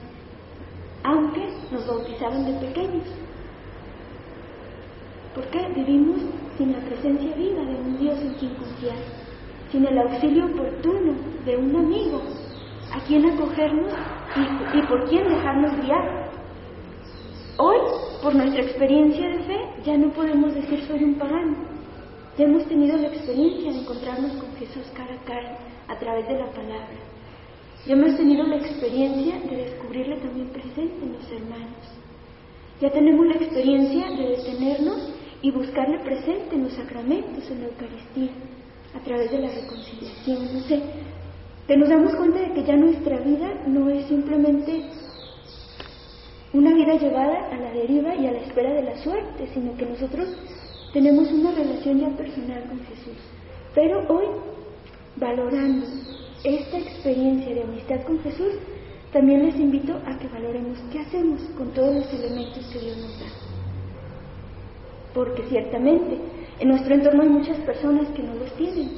aunque 1.04 1.46
nos 1.70 1.86
bautizaron 1.86 2.44
de 2.44 2.66
pequeños. 2.66 3.04
Porque 5.34 5.58
vivimos 5.74 6.16
sin 6.58 6.72
la 6.72 6.80
presencia 6.80 7.34
viva 7.34 7.62
de 7.62 7.74
un 7.74 7.98
Dios 7.98 8.18
en 8.20 8.34
quien 8.34 8.54
confiar, 8.54 8.98
sin 9.70 9.86
el 9.86 9.98
auxilio 9.98 10.46
oportuno 10.46 11.14
de 11.44 11.56
un 11.56 11.76
amigo 11.76 12.20
a 12.92 13.00
quien 13.06 13.24
acogernos 13.24 13.92
y, 14.74 14.82
por 14.82 15.08
quien 15.08 15.28
dejarnos 15.28 15.76
guiar. 15.84 16.30
Hoy, 17.58 17.78
por 18.22 18.34
nuestra 18.34 18.62
experiencia 18.62 19.28
de 19.28 19.38
fe, 19.44 19.58
ya 19.84 19.96
no 19.96 20.12
podemos 20.12 20.54
decir 20.54 20.82
soy 20.86 21.04
un 21.04 21.14
pagano. 21.14 21.56
Ya 22.36 22.44
hemos 22.44 22.64
tenido 22.66 22.96
la 22.96 23.08
experiencia 23.08 23.72
de 23.72 23.78
encontrarnos 23.80 24.32
con 24.32 24.52
Jesús 24.56 24.84
cara 24.94 25.14
a 25.14 25.24
cara 25.24 25.58
a 25.88 25.98
través 25.98 26.26
de 26.26 26.38
la 26.38 26.50
palabra. 26.50 26.98
Ya 27.86 27.94
hemos 27.94 28.16
tenido 28.16 28.44
la 28.44 28.56
experiencia 28.56 29.38
de 29.40 29.56
descubrirle 29.56 30.16
también 30.16 30.48
presente 30.48 31.04
en 31.04 31.12
los 31.12 31.30
hermanos. 31.30 32.00
Ya 32.80 32.90
tenemos 32.90 33.26
la 33.26 33.34
experiencia 33.34 34.10
de 34.10 34.28
detenernos 34.36 35.12
y 35.42 35.50
buscarle 35.50 35.98
presente 36.00 36.54
en 36.54 36.64
los 36.64 36.72
sacramentos, 36.74 37.50
en 37.50 37.60
la 37.60 37.66
Eucaristía, 37.68 38.30
a 38.94 39.00
través 39.04 39.30
de 39.30 39.38
la 39.38 39.48
reconciliación. 39.48 40.54
No 40.54 40.60
sé, 40.60 40.80
que 41.66 41.76
nos 41.76 41.88
damos 41.88 42.14
cuenta 42.16 42.40
de 42.40 42.52
que 42.52 42.64
ya 42.64 42.76
nuestra 42.76 43.18
vida 43.18 43.48
no 43.66 43.88
es 43.90 44.06
simplemente 44.06 44.82
una 46.52 46.74
vida 46.74 46.98
llevada 46.98 47.48
a 47.52 47.56
la 47.56 47.72
deriva 47.72 48.14
y 48.16 48.26
a 48.26 48.32
la 48.32 48.40
espera 48.40 48.72
de 48.72 48.82
la 48.82 48.96
suerte, 49.02 49.48
sino 49.54 49.76
que 49.76 49.86
nosotros 49.86 50.28
tenemos 50.92 51.30
una 51.30 51.52
relación 51.52 52.00
ya 52.00 52.08
personal 52.16 52.64
con 52.64 52.80
Jesús. 52.80 53.16
Pero 53.74 54.04
hoy, 54.08 54.26
valorando 55.16 55.86
esta 56.42 56.78
experiencia 56.78 57.54
de 57.54 57.62
amistad 57.62 58.02
con 58.02 58.18
Jesús, 58.20 58.54
también 59.12 59.46
les 59.46 59.54
invito 59.56 59.94
a 60.06 60.18
que 60.18 60.28
valoremos 60.28 60.78
qué 60.92 60.98
hacemos 60.98 61.40
con 61.56 61.70
todos 61.72 61.94
los 61.94 62.12
elementos 62.12 62.66
que 62.72 62.80
Dios 62.80 62.96
nos 62.96 63.20
da. 63.20 63.29
Porque 65.14 65.42
ciertamente 65.48 66.18
en 66.58 66.68
nuestro 66.68 66.94
entorno 66.94 67.22
hay 67.22 67.28
muchas 67.28 67.58
personas 67.58 68.08
que 68.14 68.22
no 68.22 68.34
los 68.34 68.52
tienen 68.54 68.90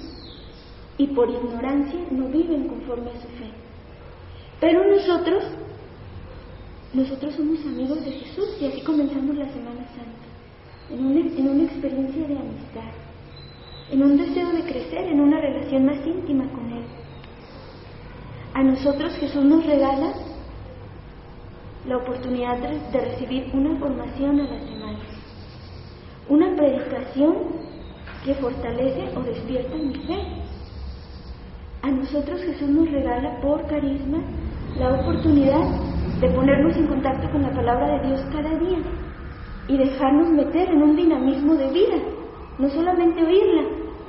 y 0.99 1.07
por 1.09 1.31
ignorancia 1.31 2.01
no 2.11 2.29
viven 2.29 2.69
conforme 2.69 3.11
a 3.11 3.21
su 3.21 3.29
fe. 3.29 3.51
Pero 4.61 4.87
nosotros 4.87 5.45
nosotros 6.95 7.35
somos 7.35 7.59
amigos 7.65 8.05
de 8.05 8.13
Jesús 8.13 8.59
y 8.61 8.67
así 8.67 8.83
comenzamos 8.83 9.35
la 9.35 9.49
Semana 9.49 9.87
Santa, 9.97 10.29
en 10.91 11.07
una, 11.07 11.21
en 11.21 11.49
una 11.49 11.63
experiencia 11.65 12.27
de 12.29 12.37
amistad, 12.37 12.93
en 13.91 14.03
un 14.03 14.19
deseo 14.19 14.53
de 14.53 14.63
crecer, 14.63 15.09
en 15.09 15.21
una 15.21 15.41
relación 15.41 15.87
más 15.87 16.07
íntima 16.07 16.45
con 16.53 16.71
Él. 16.71 16.85
A 18.53 18.63
nosotros 18.63 19.15
Jesús 19.15 19.43
nos 19.43 19.65
regala 19.65 20.13
la 21.87 21.97
oportunidad 21.97 22.59
de, 22.59 23.01
recibir 23.01 23.51
una 23.55 23.79
formación 23.79 24.41
a 24.41 24.45
la 24.45 24.61
semana, 24.61 24.99
una 26.29 26.55
predicación 26.57 27.35
que 28.25 28.35
fortalece 28.35 29.17
o 29.17 29.21
despierta 29.23 29.77
mi 29.77 29.95
fe. 29.95 30.19
A 31.83 31.91
nosotros 31.91 32.41
Jesús 32.43 32.69
nos 32.69 32.91
regala 32.91 33.41
por 33.41 33.67
carisma 33.67 34.19
la 34.79 34.95
oportunidad 34.95 35.67
de 36.21 36.29
ponernos 36.29 36.77
en 36.77 36.87
contacto 36.87 37.29
con 37.31 37.43
la 37.43 37.51
palabra 37.51 37.99
de 37.99 38.09
Dios 38.09 38.21
cada 38.33 38.57
día 38.59 38.79
y 39.69 39.77
dejarnos 39.77 40.29
meter 40.31 40.71
en 40.71 40.83
un 40.83 40.97
dinamismo 40.97 41.55
de 41.55 41.69
vida, 41.71 41.97
no 42.59 42.69
solamente 42.69 43.25
oírla, 43.25 43.63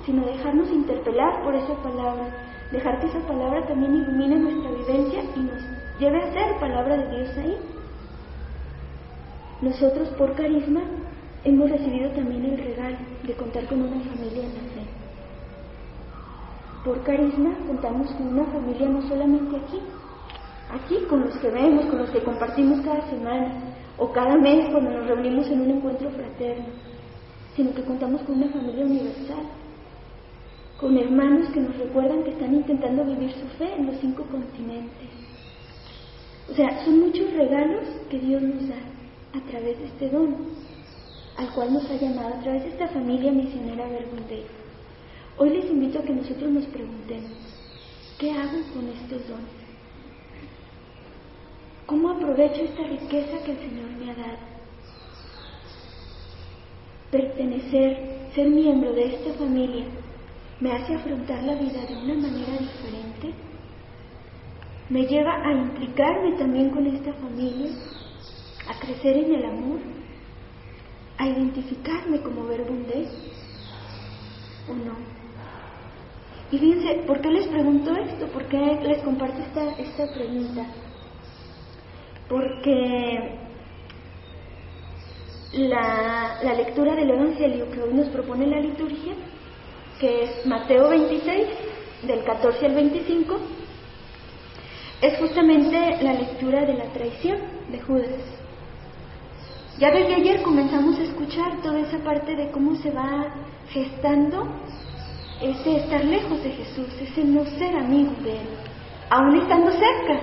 sino 0.06 0.26
dejarnos 0.26 0.70
interpelar 0.70 1.44
por 1.44 1.56
esa 1.56 1.74
palabra, 1.82 2.26
dejar 2.72 3.00
que 3.00 3.08
esa 3.08 3.20
palabra 3.28 3.66
también 3.66 3.96
ilumine 3.96 4.36
nuestra 4.36 4.72
vivencia 4.72 5.24
y 5.36 5.40
nos 5.40 5.64
lleve 6.00 6.22
a 6.22 6.34
ser 6.34 6.60
palabra 6.60 6.98
de 6.98 7.16
Dios 7.16 7.38
ahí. 7.38 7.58
Nosotros 9.62 10.10
por 10.10 10.34
carisma 10.34 10.82
hemos 11.46 11.70
recibido 11.70 12.10
también 12.12 12.46
el 12.46 12.58
regalo 12.58 12.98
de 13.24 13.34
contar 13.34 13.66
con 13.68 13.82
una 13.82 14.00
familia 14.00 14.44
en 14.44 14.54
la 14.54 14.64
fe. 14.74 14.84
Por 16.86 17.04
carisma 17.04 17.56
contamos 17.68 18.12
con 18.12 18.28
una 18.28 18.46
familia 18.46 18.88
no 18.88 19.02
solamente 19.08 19.56
aquí, 19.56 19.80
aquí 20.72 21.06
con 21.10 21.22
los 21.22 21.36
que 21.38 21.50
vemos, 21.50 21.86
con 21.86 22.00
los 22.00 22.10
que 22.10 22.24
compartimos 22.24 22.82
cada 22.82 23.10
semana 23.10 23.54
o 23.98 24.12
cada 24.12 24.36
mes 24.38 24.70
cuando 24.70 24.92
nos 24.92 25.08
reunimos 25.08 25.48
en 25.48 25.62
un 25.62 25.70
encuentro 25.72 26.10
fraterno, 26.10 26.66
sino 27.56 27.74
que 27.74 27.84
contamos 27.84 28.22
con 28.24 28.36
una 28.36 28.50
familia 28.50 28.86
universal, 28.86 29.46
con 30.80 30.98
hermanos 30.98 31.50
que 31.54 31.62
nos 31.62 31.78
recuerdan 31.78 32.24
que 32.24 32.32
están 32.32 32.54
intentando 32.54 33.06
vivir 33.06 33.32
su 33.32 33.48
fe 33.58 33.74
en 33.78 33.86
los 33.88 33.96
cinco 33.98 34.24
continentes. 34.24 35.10
O 36.50 36.54
sea, 36.54 36.84
son 36.84 37.00
muchos 37.00 37.32
regalos 37.34 37.88
que 38.10 38.20
Dios 38.20 38.42
nos 38.42 38.68
da 38.68 38.76
a 39.34 39.50
través 39.50 39.80
de 39.80 39.86
este 39.86 40.10
don, 40.10 40.36
al 41.38 41.50
cual 41.52 41.74
nos 41.74 41.90
ha 41.90 41.96
llamado 41.96 42.36
a 42.36 42.40
través 42.42 42.64
de 42.64 42.70
esta 42.70 42.88
familia 42.90 43.32
misionera 43.32 43.88
Verbundey. 43.88 44.46
Hoy 45.38 45.50
les 45.50 45.66
invito 45.66 46.00
a 46.00 46.04
que 46.04 46.14
nosotros 46.14 46.52
nos 46.52 46.66
preguntemos, 46.66 47.32
¿qué 48.20 48.32
hago 48.32 48.62
con 48.74 48.88
estos 48.90 49.28
dones? 49.28 49.64
¿Cómo 51.88 52.12
aprovecho 52.12 52.62
esta 52.62 52.84
riqueza 52.84 53.44
que 53.44 53.52
el 53.52 53.58
Señor 53.58 53.90
me 54.00 54.12
ha 54.12 54.16
dado? 54.16 54.38
Pertenecer, 57.12 58.30
ser 58.34 58.48
miembro 58.48 58.94
de 58.94 59.16
esta 59.16 59.34
familia, 59.34 59.86
me 60.60 60.72
hace 60.72 60.96
afrontar 60.96 61.44
la 61.44 61.56
vida 61.56 61.82
de 61.86 61.96
una 61.96 62.16
manera 62.16 62.54
diferente. 62.58 63.34
Me 64.90 65.06
lleva 65.08 65.46
a 65.46 65.52
implicarme 65.52 66.34
también 66.38 66.70
con 66.70 66.86
esta 66.88 67.12
familia, 67.14 67.72
a 68.70 68.80
crecer 68.80 69.18
en 69.18 69.34
el 69.34 69.46
amor, 69.46 69.80
a 71.24 71.28
identificarme 71.28 72.22
como 72.22 72.46
verbundé 72.46 73.08
o 74.70 74.74
no. 74.74 74.96
Y 76.52 76.60
fíjense, 76.60 77.04
¿por 77.08 77.22
qué 77.22 77.30
les 77.30 77.48
pregunto 77.48 77.96
esto? 77.96 78.28
¿Por 78.28 78.46
qué 78.48 78.58
les 78.84 79.02
comparto 79.04 79.42
esta, 79.42 79.70
esta 79.80 80.14
pregunta? 80.14 80.66
Porque 82.28 83.40
la, 85.54 86.40
la, 86.44 86.54
lectura 86.54 86.96
del 86.96 87.10
Evangelio 87.10 87.72
que 87.72 87.82
hoy 87.82 87.94
nos 87.94 88.10
propone 88.10 88.46
la 88.48 88.60
liturgia, 88.60 89.14
que 90.00 90.24
es 90.24 90.46
Mateo 90.46 90.90
26, 90.90 91.48
del 92.04 92.24
14 92.24 92.66
al 92.66 92.76
25, 92.76 93.38
es 95.02 95.18
justamente 95.20 96.04
la 96.04 96.14
lectura 96.14 96.66
de 96.66 96.74
la 96.74 96.86
traición 96.92 97.40
de 97.72 97.80
Judas. 97.80 98.43
Ya 99.80 99.90
desde 99.92 100.16
ayer 100.16 100.44
comenzamos 100.44 101.00
a 101.00 101.04
escuchar 101.04 101.62
toda 101.64 101.80
esa 101.80 101.98
parte 102.00 102.36
de 102.36 102.52
cómo 102.52 102.76
se 102.76 102.92
va 102.92 103.34
gestando 103.70 104.48
ese 105.42 105.78
estar 105.78 106.06
lejos 106.06 106.44
de 106.44 106.52
Jesús, 106.52 106.88
ese 107.02 107.24
no 107.24 107.44
ser 107.58 107.76
amigo 107.76 108.12
de 108.24 108.34
Él, 108.34 108.48
aún 109.10 109.36
estando 109.38 109.72
cerca. 109.72 110.22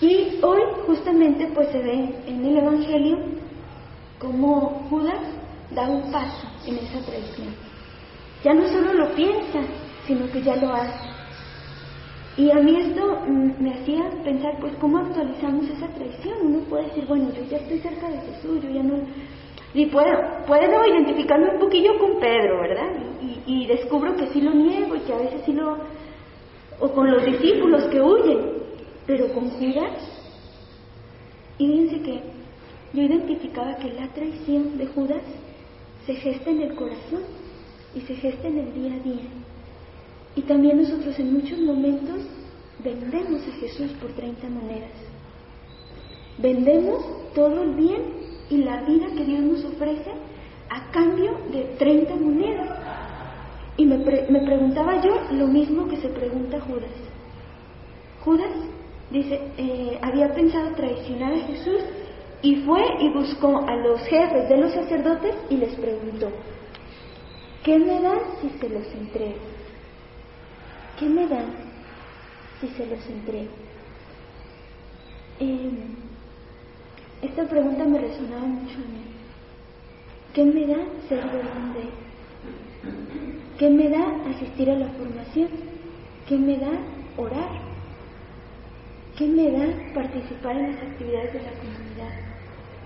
Y 0.00 0.38
hoy 0.42 0.60
justamente 0.86 1.46
pues 1.54 1.68
se 1.70 1.78
ve 1.78 2.14
en 2.26 2.44
el 2.44 2.58
Evangelio 2.58 3.18
como 4.18 4.86
Judas 4.90 5.20
da 5.70 5.88
un 5.88 6.12
paso 6.12 6.46
en 6.66 6.76
esa 6.76 7.00
traición. 7.06 7.54
Ya 8.44 8.52
no 8.52 8.68
solo 8.68 8.92
lo 8.92 9.14
piensa, 9.14 9.60
sino 10.06 10.30
que 10.30 10.42
ya 10.42 10.56
lo 10.56 10.74
hace. 10.74 11.13
Y 12.36 12.50
a 12.50 12.56
mí 12.56 12.76
esto 12.76 13.20
mm, 13.26 13.62
me 13.62 13.74
hacía 13.74 14.10
pensar, 14.24 14.58
pues, 14.60 14.74
¿cómo 14.80 14.98
actualizamos 14.98 15.68
esa 15.68 15.86
traición? 15.88 16.34
Uno 16.42 16.58
puede 16.68 16.86
decir, 16.86 17.04
bueno, 17.06 17.30
yo 17.32 17.44
ya 17.48 17.58
estoy 17.58 17.78
cerca 17.78 18.08
de 18.08 18.18
Jesús, 18.18 18.62
yo 18.62 18.70
ya 18.70 18.82
no 18.82 18.96
y 19.74 19.86
puedo, 19.86 20.12
puedo 20.46 20.86
identificarme 20.86 21.50
un 21.50 21.58
poquillo 21.58 21.98
con 21.98 22.20
Pedro, 22.20 22.60
¿verdad? 22.60 22.92
Y, 23.44 23.66
descubro 23.66 24.14
que 24.14 24.28
sí 24.28 24.40
lo 24.40 24.52
niego 24.52 24.94
y 24.94 25.00
que 25.00 25.12
a 25.12 25.18
veces 25.18 25.42
sí 25.44 25.52
lo... 25.52 25.76
o 26.78 26.92
con 26.92 27.10
los 27.10 27.24
discípulos 27.24 27.82
que 27.84 28.00
huyen, 28.00 28.38
pero 29.04 29.32
con 29.34 29.50
Judas. 29.50 29.98
Y 31.58 31.66
fíjense 31.66 32.02
que 32.02 32.20
yo 32.92 33.02
identificaba 33.02 33.76
que 33.76 33.92
la 33.92 34.06
traición 34.08 34.78
de 34.78 34.86
Judas 34.86 35.22
se 36.06 36.14
gesta 36.14 36.50
en 36.50 36.62
el 36.62 36.74
corazón 36.76 37.22
y 37.96 38.00
se 38.02 38.14
gesta 38.14 38.46
en 38.46 38.58
el 38.58 38.74
día 38.74 38.94
a 38.94 38.98
día. 39.00 39.28
Y 40.36 40.42
también 40.42 40.82
nosotros 40.82 41.18
en 41.18 41.32
muchos 41.32 41.58
momentos 41.60 42.20
vendemos 42.82 43.42
a 43.46 43.52
Jesús 43.60 43.90
por 44.00 44.12
30 44.12 44.48
monedas. 44.48 44.90
Vendemos 46.38 47.04
todo 47.34 47.62
el 47.62 47.74
bien 47.74 48.02
y 48.50 48.58
la 48.58 48.82
vida 48.82 49.06
que 49.16 49.24
Dios 49.24 49.40
nos 49.40 49.64
ofrece 49.64 50.10
a 50.68 50.90
cambio 50.90 51.32
de 51.52 51.76
30 51.78 52.14
monedas. 52.16 52.68
Y 53.76 53.86
me, 53.86 53.98
me 53.98 54.44
preguntaba 54.44 55.00
yo 55.00 55.20
lo 55.32 55.46
mismo 55.46 55.88
que 55.88 55.96
se 55.96 56.08
pregunta 56.08 56.60
Judas. 56.60 56.90
Judas 58.24 58.50
dice, 59.10 59.40
eh, 59.58 59.98
había 60.02 60.32
pensado 60.34 60.74
traicionar 60.74 61.32
a 61.32 61.46
Jesús 61.46 61.80
y 62.42 62.56
fue 62.56 62.82
y 63.00 63.08
buscó 63.10 63.58
a 63.66 63.76
los 63.76 64.00
jefes 64.02 64.48
de 64.48 64.56
los 64.56 64.72
sacerdotes 64.72 65.34
y 65.48 65.56
les 65.56 65.74
preguntó, 65.74 66.28
¿qué 67.62 67.78
me 67.78 68.00
dan 68.00 68.18
si 68.40 68.50
se 68.58 68.68
los 68.68 68.86
entrego? 68.92 69.53
¿Qué 70.98 71.08
me 71.08 71.26
dan 71.26 71.46
si 72.60 72.68
se 72.68 72.86
los 72.86 73.04
entrego? 73.06 73.50
Eh, 75.40 75.70
esta 77.22 77.44
pregunta 77.48 77.84
me 77.84 77.98
resonaba 77.98 78.46
mucho 78.46 78.74
a 78.74 78.78
mí. 78.78 79.04
¿Qué 80.34 80.44
me 80.44 80.66
da 80.66 80.76
ser 81.08 81.18
grande? 81.18 81.90
¿Qué 83.58 83.70
me 83.70 83.88
da 83.88 84.04
asistir 84.30 84.70
a 84.70 84.76
la 84.76 84.88
formación? 84.88 85.48
¿Qué 86.28 86.36
me 86.36 86.58
da 86.58 86.70
orar? 87.16 87.50
¿Qué 89.16 89.26
me 89.26 89.50
da 89.50 89.66
participar 89.94 90.56
en 90.56 90.72
las 90.72 90.82
actividades 90.82 91.32
de 91.32 91.42
la 91.42 91.52
comunidad? 91.52 92.14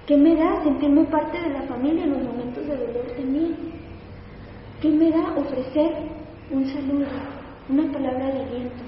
¿Qué 0.07 0.17
me 0.17 0.35
da 0.35 0.63
sentirme 0.63 1.05
parte 1.05 1.41
de 1.41 1.51
la 1.51 1.63
familia 1.63 2.05
en 2.05 2.11
los 2.13 2.23
momentos 2.23 2.67
de 2.67 2.77
dolor 2.77 3.07
también? 3.17 3.57
¿Qué 4.81 4.89
me 4.89 5.11
da 5.11 5.35
ofrecer 5.37 5.93
un 6.51 6.67
saludo, 6.67 7.07
una 7.69 7.93
palabra 7.93 8.27
de 8.27 8.43
aliento? 8.43 8.85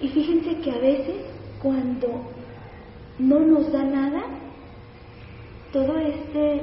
Y 0.00 0.08
fíjense 0.08 0.60
que 0.60 0.70
a 0.70 0.78
veces 0.78 1.16
cuando 1.62 2.08
no 3.18 3.40
nos 3.40 3.72
da 3.72 3.82
nada, 3.82 4.22
todo 5.72 5.98
este, 5.98 6.62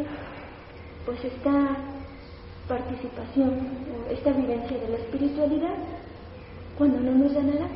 pues 1.05 1.23
esta 1.23 1.77
participación 2.67 3.85
esta 4.11 4.31
vivencia 4.31 4.77
de 4.77 4.89
la 4.89 4.97
espiritualidad, 4.97 5.75
cuando 6.77 6.99
no 6.99 7.11
nos 7.11 7.33
da 7.33 7.41
nada, 7.41 7.67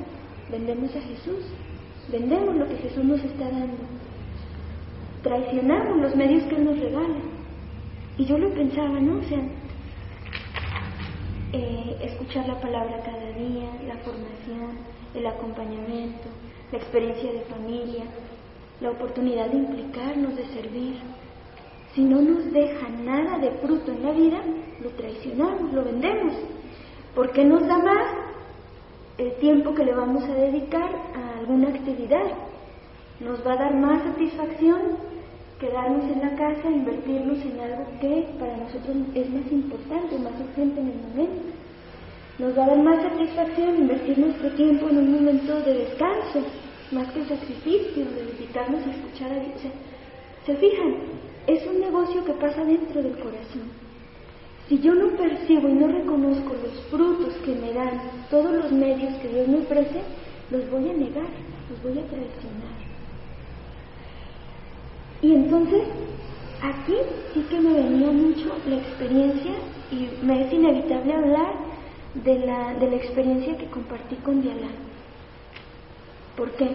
vendemos 0.51 0.95
a 0.95 1.01
Jesús, 1.01 1.45
vendemos 2.11 2.55
lo 2.55 2.67
que 2.67 2.75
Jesús 2.77 3.03
nos 3.03 3.23
está 3.23 3.45
dando, 3.45 3.77
traicionamos 5.23 5.97
los 5.97 6.15
medios 6.15 6.43
que 6.43 6.55
Él 6.55 6.65
nos 6.65 6.79
regala. 6.79 7.15
Y 8.17 8.25
yo 8.25 8.37
lo 8.37 8.49
pensaba, 8.49 8.99
¿no? 8.99 9.19
O 9.19 9.23
sea, 9.23 9.39
eh, 11.51 11.97
escuchar 12.01 12.47
la 12.47 12.59
palabra 12.59 13.01
cada 13.03 13.31
día, 13.31 13.69
la 13.87 13.97
formación, 13.97 14.77
el 15.15 15.25
acompañamiento, 15.25 16.27
la 16.71 16.77
experiencia 16.77 17.31
de 17.31 17.41
familia, 17.41 18.03
la 18.81 18.91
oportunidad 18.91 19.47
de 19.47 19.57
implicarnos, 19.57 20.35
de 20.35 20.45
servir. 20.45 20.99
Si 21.95 22.01
no 22.03 22.21
nos 22.21 22.51
deja 22.53 22.87
nada 22.89 23.39
de 23.39 23.51
fruto 23.51 23.91
en 23.91 24.03
la 24.03 24.11
vida, 24.11 24.39
lo 24.81 24.89
traicionamos, 24.91 25.73
lo 25.73 25.83
vendemos, 25.83 26.33
porque 27.15 27.43
nos 27.43 27.65
da 27.67 27.79
más 27.79 28.05
el 29.17 29.33
tiempo 29.37 29.73
que 29.73 29.85
le 29.85 29.93
vamos 29.93 30.23
a 30.23 30.33
dedicar 30.33 30.89
a 31.15 31.39
alguna 31.39 31.69
actividad. 31.69 32.31
Nos 33.19 33.45
va 33.45 33.53
a 33.53 33.57
dar 33.57 33.75
más 33.75 34.03
satisfacción 34.03 35.08
quedarnos 35.59 36.05
en 36.09 36.21
la 36.21 36.35
casa, 36.35 36.69
invertirnos 36.69 37.37
en 37.43 37.59
algo 37.59 37.85
que 37.99 38.25
para 38.39 38.57
nosotros 38.57 38.95
es 39.13 39.29
más 39.29 39.51
importante, 39.51 40.17
más 40.17 40.33
urgente 40.39 40.79
en 40.79 40.87
el 40.87 40.97
momento. 40.97 41.59
Nos 42.39 42.57
va 42.57 42.63
a 42.63 42.67
dar 42.67 42.79
más 42.79 43.01
satisfacción 43.03 43.75
invertir 43.75 44.17
nuestro 44.17 44.49
tiempo 44.51 44.89
en 44.89 44.97
un 44.97 45.11
momento 45.11 45.59
de 45.61 45.73
descanso, 45.73 46.43
más 46.91 47.11
que 47.11 47.25
sacrificio, 47.25 48.05
de 48.05 48.25
dedicarnos 48.25 48.87
a 48.87 48.91
escuchar 48.91 49.31
a 49.31 49.39
Dios. 49.39 49.61
¿Se 50.45 50.55
fijan? 50.55 50.95
Es 51.47 51.67
un 51.67 51.81
negocio 51.81 52.23
que 52.23 52.33
pasa 52.33 52.63
dentro 52.63 53.03
del 53.03 53.17
corazón. 53.17 53.67
Si 54.69 54.79
yo 54.79 54.93
no 54.93 55.09
percibo 55.17 55.67
y 55.67 55.73
no 55.73 55.87
reconozco 55.87 56.53
los 56.53 56.85
frutos 56.89 57.33
que 57.43 57.55
me 57.55 57.73
dan 57.73 57.99
todos 58.29 58.53
los 58.53 58.71
medios 58.71 59.13
que 59.15 59.27
Dios 59.27 59.47
me 59.47 59.57
ofrece, 59.57 60.01
los 60.51 60.69
voy 60.69 60.89
a 60.89 60.93
negar, 60.93 61.29
los 61.69 61.83
voy 61.83 61.99
a 61.99 62.07
traicionar. 62.07 62.68
Y 65.21 65.33
entonces, 65.33 65.83
aquí 66.61 66.95
sí 67.33 67.41
que 67.49 67.59
me 67.59 67.73
venía 67.73 68.11
mucho 68.11 68.55
la 68.67 68.77
experiencia 68.77 69.51
y 69.91 70.09
me 70.23 70.45
es 70.45 70.53
inevitable 70.53 71.13
hablar 71.13 71.53
de 72.13 72.39
la, 72.39 72.73
de 72.75 72.89
la 72.89 72.95
experiencia 72.95 73.57
que 73.57 73.65
compartí 73.67 74.15
con 74.17 74.41
Diana. 74.41 74.69
¿Por 76.35 76.51
qué? 76.51 76.69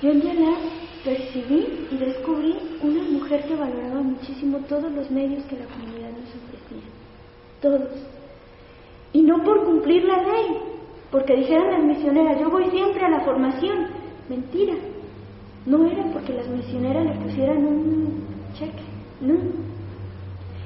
Yo 0.00 0.10
en 0.10 0.22
Yalá 0.22 0.56
percibí 1.04 1.88
y 1.90 1.96
descubrí 1.96 2.56
una 2.82 3.02
mujer 3.02 3.44
que 3.44 3.54
valoraba 3.54 4.00
muchísimo 4.00 4.58
todos 4.68 4.90
los 4.92 5.10
medios 5.10 5.44
que 5.44 5.58
la 5.58 5.66
comunidad 5.66 6.10
nos 6.10 6.30
ofrecía. 6.30 6.88
Todos. 7.60 7.88
Y 9.12 9.22
no 9.22 9.42
por 9.42 9.64
cumplir 9.64 10.04
la 10.04 10.22
ley, 10.22 10.58
porque 11.10 11.36
dijeran 11.36 11.70
las 11.70 11.84
misioneras, 11.84 12.40
yo 12.40 12.50
voy 12.50 12.70
siempre 12.70 13.04
a 13.04 13.10
la 13.10 13.20
formación. 13.20 13.88
Mentira. 14.28 14.74
No 15.68 15.86
era 15.86 16.02
porque 16.14 16.32
las 16.32 16.48
misioneras 16.48 17.04
le 17.04 17.12
pusieran 17.22 17.58
un 17.58 18.24
cheque, 18.54 18.84
no. 19.20 19.34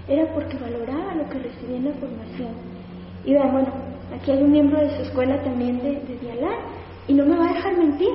Era 0.07 0.33
porque 0.33 0.57
valoraba 0.57 1.17
lo 1.17 1.29
que 1.29 1.41
recibía 1.41 1.77
en 1.79 1.87
la 1.87 1.95
formación. 1.95 2.51
Y 3.25 3.35
bueno, 3.35 3.67
aquí 4.15 4.31
hay 4.31 4.45
un 4.45 4.53
miembro 4.53 4.79
de 4.79 4.97
su 4.97 5.03
escuela 5.03 5.43
también 5.43 5.79
de, 5.79 6.01
de 6.03 6.19
Dialá, 6.21 6.53
y 7.09 7.15
no 7.15 7.27
me 7.27 7.37
va 7.37 7.47
a 7.47 7.53
dejar 7.53 7.77
mentir. 7.77 8.13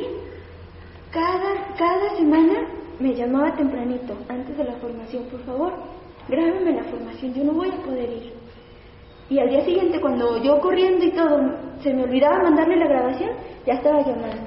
Cada, 1.11 1.75
cada 1.77 2.15
semana 2.15 2.53
me 3.01 3.13
llamaba 3.13 3.53
tempranito, 3.57 4.15
antes 4.29 4.57
de 4.57 4.63
la 4.63 4.73
formación, 4.75 5.25
por 5.25 5.41
favor, 5.41 5.73
grábeme 6.29 6.71
la 6.71 6.83
formación, 6.85 7.33
yo 7.33 7.43
no 7.43 7.51
voy 7.51 7.67
a 7.69 7.83
poder 7.83 8.09
ir. 8.09 8.33
Y 9.29 9.39
al 9.39 9.49
día 9.49 9.65
siguiente, 9.65 9.99
cuando 9.99 10.41
yo 10.41 10.57
corriendo 10.61 11.03
y 11.03 11.11
todo, 11.11 11.37
se 11.83 11.93
me 11.93 12.03
olvidaba 12.03 12.43
mandarle 12.43 12.77
la 12.77 12.87
grabación, 12.87 13.31
ya 13.65 13.73
estaba 13.73 13.99
llamando. 13.99 14.37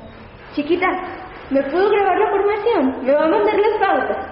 Chiquita, 0.55 0.87
¿me 1.51 1.63
puedo 1.65 1.91
grabar 1.91 2.19
la 2.19 2.31
formación? 2.31 3.05
¿Me 3.05 3.13
va 3.13 3.25
a 3.25 3.29
mandar 3.29 3.55
las 3.59 3.89
pautas? 3.89 4.27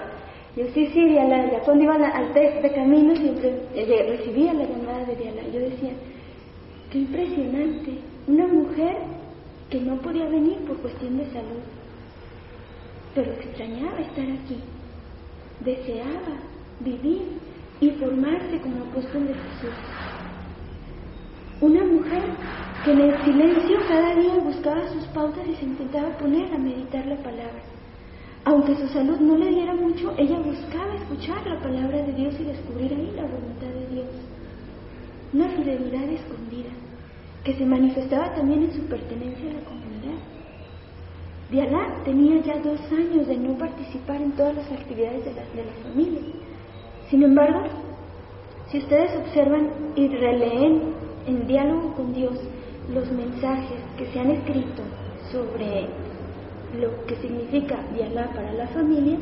Yo 0.55 0.65
sí, 0.73 0.87
sí, 0.87 1.05
Diala, 1.07 1.51
ya 1.51 1.59
cuando 1.59 1.83
iba 1.83 1.95
al 1.95 2.33
test 2.33 2.61
de 2.61 2.71
camino 2.73 3.15
siempre 3.15 3.61
eh, 3.75 4.17
recibía 4.17 4.53
la 4.53 4.65
llamada 4.65 5.05
de 5.05 5.15
Diala. 5.15 5.41
Yo 5.53 5.59
decía, 5.59 5.91
qué 6.91 6.97
impresionante, 6.99 7.99
una 8.27 8.47
mujer 8.47 8.97
que 9.69 9.79
no 9.79 9.95
podía 9.97 10.25
venir 10.25 10.57
por 10.65 10.77
cuestión 10.77 11.17
de 11.17 11.25
salud, 11.25 11.61
pero 13.13 13.31
extrañaba 13.33 13.99
estar 13.99 14.25
aquí, 14.25 14.57
deseaba 15.59 16.35
vivir 16.79 17.21
y 17.79 17.91
formarse 17.91 18.59
como 18.61 18.83
apóstol 18.83 19.27
de 19.27 19.33
Jesús. 19.33 19.98
Una 21.61 21.83
mujer 21.83 22.23
que 22.85 22.91
en 22.91 23.01
el 23.01 23.23
silencio 23.25 23.77
cada 23.87 24.15
día 24.15 24.35
buscaba 24.35 24.87
sus 24.87 25.03
pautas 25.07 25.45
y 25.45 25.55
se 25.55 25.65
intentaba 25.65 26.17
poner 26.17 26.53
a 26.53 26.57
meditar 26.57 27.05
la 27.05 27.17
palabra. 27.17 27.61
Aunque 28.45 28.75
su 28.75 28.87
salud 28.87 29.19
no 29.19 29.37
le 29.37 29.49
diera 29.49 29.75
mucho, 29.75 30.13
ella 30.17 30.39
buscaba 30.39 30.95
escuchar 30.95 31.45
la 31.45 31.59
palabra 31.59 32.01
de 32.01 32.13
Dios 32.13 32.33
y 32.39 32.45
descubrir 32.45 32.93
ahí 32.93 33.11
la 33.13 33.23
voluntad 33.23 33.67
de 33.67 33.87
Dios. 33.93 34.07
Una 35.33 35.49
fidelidad 35.49 36.03
escondida 36.03 36.69
que 37.43 37.53
se 37.53 37.65
manifestaba 37.65 38.33
también 38.33 38.63
en 38.63 38.73
su 38.73 38.81
pertenencia 38.83 39.49
a 39.49 39.53
la 39.53 39.65
comunidad. 39.65 40.19
Diana 41.51 42.03
tenía 42.05 42.41
ya 42.41 42.57
dos 42.61 42.79
años 42.91 43.27
de 43.27 43.37
no 43.37 43.57
participar 43.57 44.21
en 44.21 44.31
todas 44.31 44.55
las 44.55 44.71
actividades 44.71 45.25
de 45.25 45.33
la, 45.33 45.41
de 45.41 45.65
la 45.65 45.89
familia. 45.89 46.21
Sin 47.09 47.23
embargo, 47.23 47.63
si 48.71 48.77
ustedes 48.77 49.15
observan 49.17 49.69
y 49.95 50.07
releen 50.07 51.08
en 51.27 51.47
diálogo 51.47 51.93
con 51.93 52.13
Dios 52.13 52.33
los 52.93 53.11
mensajes 53.11 53.79
que 53.97 54.07
se 54.11 54.19
han 54.19 54.31
escrito 54.31 54.83
sobre 55.31 55.87
lo 56.79 57.05
que 57.05 57.15
significa 57.17 57.77
Dialá 57.93 58.31
para 58.33 58.51
la 58.53 58.67
familia, 58.67 59.17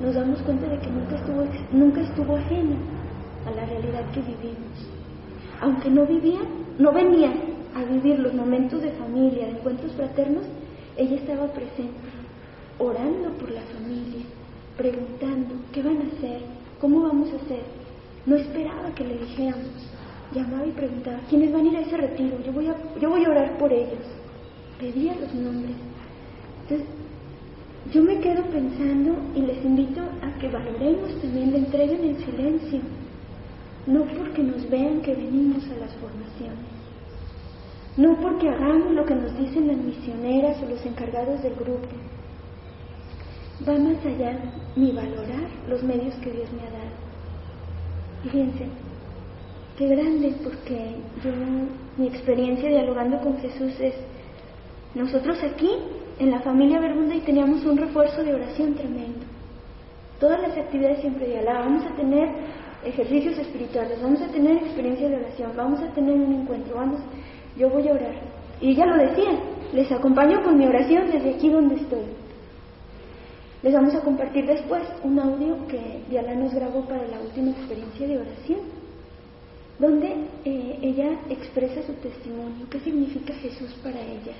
nos 0.00 0.14
damos 0.14 0.40
cuenta 0.42 0.66
de 0.68 0.78
que 0.78 0.90
nunca 0.90 1.16
estuvo, 1.16 1.44
nunca 1.72 2.00
estuvo 2.00 2.36
ajena 2.36 2.76
a 3.46 3.50
la 3.50 3.66
realidad 3.66 4.10
que 4.12 4.20
vivimos. 4.20 4.88
Aunque 5.60 5.90
no 5.90 6.06
vivía, 6.06 6.40
no 6.78 6.92
venía 6.92 7.32
a 7.74 7.84
vivir 7.84 8.18
los 8.18 8.34
momentos 8.34 8.82
de 8.82 8.90
familia, 8.92 9.46
de 9.46 9.52
encuentros 9.52 9.92
fraternos, 9.92 10.44
ella 10.96 11.16
estaba 11.16 11.46
presente, 11.48 11.92
orando 12.78 13.30
por 13.38 13.50
la 13.50 13.62
familia, 13.62 14.24
preguntando 14.76 15.54
qué 15.72 15.82
van 15.82 15.98
a 15.98 16.16
hacer, 16.16 16.40
cómo 16.80 17.02
vamos 17.02 17.30
a 17.32 17.36
hacer. 17.36 17.62
No 18.26 18.36
esperaba 18.36 18.94
que 18.94 19.04
le 19.04 19.18
dijéramos, 19.18 19.88
llamaba 20.34 20.66
y 20.66 20.72
preguntaba, 20.72 21.18
¿quiénes 21.28 21.52
van 21.52 21.66
a 21.66 21.68
ir 21.68 21.76
a 21.76 21.80
ese 21.80 21.96
retiro? 21.96 22.38
Yo 22.44 22.52
voy 22.52 22.68
a, 22.68 22.76
yo 23.00 23.10
voy 23.10 23.24
a 23.24 23.30
orar 23.30 23.58
por 23.58 23.72
ellos. 23.72 24.04
Pedía 24.78 25.14
los 25.14 25.32
nombres. 25.34 25.76
Entonces, 26.62 26.86
yo 27.90 28.02
me 28.02 28.20
quedo 28.20 28.42
pensando 28.44 29.16
y 29.34 29.40
les 29.40 29.64
invito 29.64 30.00
a 30.00 30.38
que 30.38 30.48
valoremos 30.48 31.20
también 31.20 31.50
la 31.50 31.58
entrega 31.58 31.92
en 31.92 32.10
el 32.10 32.24
silencio, 32.24 32.80
no 33.86 34.04
porque 34.04 34.42
nos 34.42 34.68
vean 34.70 35.00
que 35.00 35.14
venimos 35.14 35.64
a 35.64 35.76
las 35.76 35.92
formaciones, 35.96 36.70
no 37.96 38.16
porque 38.20 38.48
hagamos 38.48 38.92
lo 38.92 39.04
que 39.04 39.14
nos 39.14 39.36
dicen 39.36 39.66
las 39.66 39.76
misioneras 39.76 40.56
o 40.62 40.70
los 40.70 40.84
encargados 40.86 41.42
del 41.42 41.54
grupo. 41.54 41.88
Va 43.68 43.78
más 43.78 44.04
allá 44.06 44.38
mi 44.76 44.92
valorar 44.92 45.48
los 45.68 45.82
medios 45.82 46.14
que 46.16 46.30
Dios 46.30 46.48
me 46.52 46.62
ha 46.62 46.70
dado. 46.70 47.02
Fíjense, 48.22 48.66
qué 49.76 49.86
grande, 49.86 50.34
porque 50.42 50.96
yo, 51.24 51.30
mi 51.96 52.08
experiencia 52.08 52.68
dialogando 52.68 53.20
con 53.20 53.38
Jesús 53.38 53.72
es, 53.80 53.94
nosotros 54.94 55.38
aquí, 55.42 55.70
en 56.18 56.30
la 56.30 56.40
familia 56.40 56.80
y 57.14 57.20
teníamos 57.20 57.64
un 57.64 57.76
refuerzo 57.76 58.22
de 58.22 58.34
oración 58.34 58.74
tremendo. 58.74 59.24
Todas 60.20 60.40
las 60.40 60.56
actividades 60.56 61.00
siempre 61.00 61.26
dialogábamos, 61.26 61.82
vamos 61.82 61.92
a 61.92 61.96
tener 61.96 62.28
ejercicios 62.84 63.38
espirituales, 63.38 64.00
vamos 64.02 64.20
a 64.20 64.28
tener 64.28 64.56
experiencia 64.58 65.08
de 65.08 65.16
oración, 65.16 65.52
vamos 65.56 65.80
a 65.80 65.92
tener 65.94 66.14
un 66.14 66.32
encuentro, 66.32 66.76
vamos, 66.76 67.00
yo 67.56 67.68
voy 67.70 67.88
a 67.88 67.92
orar. 67.92 68.14
Y 68.60 68.70
ella 68.70 68.86
lo 68.86 68.96
decía, 68.96 69.30
les 69.72 69.90
acompaño 69.90 70.42
con 70.42 70.58
mi 70.58 70.66
oración 70.66 71.10
desde 71.10 71.34
aquí 71.34 71.48
donde 71.48 71.76
estoy. 71.76 72.04
Les 73.62 73.72
vamos 73.72 73.94
a 73.94 74.00
compartir 74.00 74.46
después 74.46 74.82
un 75.02 75.18
audio 75.18 75.66
que 75.66 76.02
Diana 76.10 76.34
nos 76.34 76.52
grabó 76.52 76.82
para 76.82 77.06
la 77.06 77.20
última 77.20 77.50
experiencia 77.50 78.06
de 78.06 78.18
oración, 78.18 78.60
donde 79.82 80.14
eh, 80.44 80.78
ella 80.80 81.18
expresa 81.28 81.82
su 81.82 81.92
testimonio, 81.94 82.66
qué 82.70 82.78
significa 82.78 83.34
Jesús 83.34 83.74
para 83.82 84.00
ella. 84.00 84.32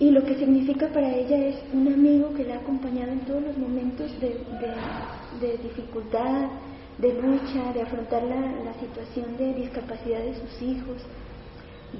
Y 0.00 0.10
lo 0.10 0.24
que 0.24 0.36
significa 0.36 0.88
para 0.88 1.14
ella 1.14 1.36
es 1.36 1.56
un 1.74 1.86
amigo 1.86 2.32
que 2.32 2.44
la 2.44 2.54
ha 2.54 2.58
acompañado 2.60 3.12
en 3.12 3.20
todos 3.20 3.42
los 3.42 3.58
momentos 3.58 4.10
de, 4.20 5.58
dificultad, 5.62 6.48
de 6.96 7.12
lucha, 7.12 7.74
de 7.74 7.82
afrontar 7.82 8.22
la 8.22 8.72
situación 8.80 9.36
de 9.36 9.52
discapacidad 9.52 10.20
de 10.20 10.34
sus 10.34 10.62
hijos, 10.62 10.96